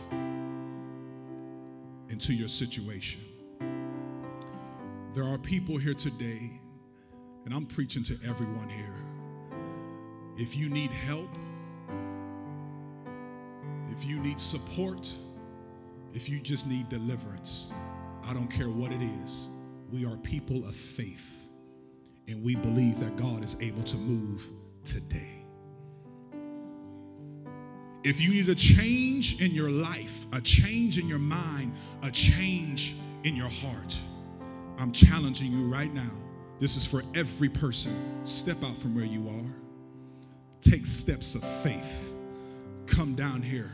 into 2.10 2.34
your 2.34 2.48
situation. 2.48 3.22
There 5.14 5.26
are 5.26 5.38
people 5.38 5.78
here 5.78 5.94
today, 5.94 6.62
and 7.44 7.54
I'm 7.54 7.66
preaching 7.66 8.02
to 8.04 8.18
everyone 8.26 8.70
here. 8.70 8.96
If 10.38 10.56
you 10.56 10.70
need 10.70 10.94
help, 10.94 11.28
if 13.90 14.06
you 14.06 14.22
need 14.22 14.40
support, 14.40 15.14
if 16.14 16.30
you 16.30 16.40
just 16.40 16.66
need 16.66 16.88
deliverance, 16.88 17.72
I 18.26 18.34
don't 18.34 18.48
care 18.48 18.70
what 18.70 18.94
it 18.94 19.02
is. 19.02 19.50
We 19.92 20.06
are 20.06 20.16
people 20.16 20.66
of 20.66 20.74
faith, 20.74 21.46
and 22.30 22.42
we 22.42 22.56
believe 22.56 22.98
that 23.02 23.18
God 23.18 23.44
is 23.44 23.58
able 23.60 23.84
to 23.84 23.98
move 23.98 24.46
today. 24.86 25.46
If 28.06 28.22
you 28.22 28.30
need 28.30 28.48
a 28.48 28.56
change 28.56 29.42
in 29.42 29.52
your 29.52 29.70
life, 29.70 30.26
a 30.32 30.40
change 30.40 30.98
in 30.98 31.10
your 31.10 31.20
mind, 31.20 31.74
a 32.02 32.12
change 32.12 32.96
in 33.26 33.36
your 33.36 33.50
heart, 33.50 34.00
I'm 34.82 34.92
challenging 34.92 35.52
you 35.52 35.66
right 35.66 35.94
now. 35.94 36.10
This 36.60 36.76
is 36.76 36.88
for 36.88 37.04
every 37.14 37.50
person. 37.50 38.26
Step 38.26 38.64
out 38.64 38.76
from 38.76 38.96
where 38.96 39.06
you 39.06 39.28
are, 39.30 39.56
take 40.62 40.88
steps 40.88 41.36
of 41.36 41.44
faith. 41.62 42.14
Come 42.88 43.14
down 43.14 43.44
here. 43.44 43.70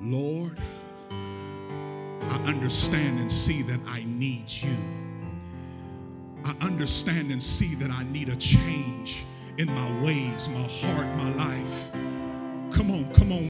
Lord, 0.00 0.56
I 1.10 2.42
understand 2.46 3.18
and 3.18 3.30
see 3.30 3.62
that 3.62 3.80
I 3.88 4.04
need 4.06 4.44
you. 4.48 4.76
I 6.44 6.54
understand 6.64 7.32
and 7.32 7.42
see 7.42 7.74
that 7.74 7.90
I 7.90 8.04
need 8.04 8.28
a 8.28 8.36
change 8.36 9.24
in 9.56 9.66
my 9.66 10.02
ways, 10.04 10.48
my 10.48 10.62
heart, 10.62 11.08
my 11.16 11.34
life. 11.34 11.90
Come 12.70 12.92
on, 12.92 13.12
come 13.12 13.32
on. 13.32 13.44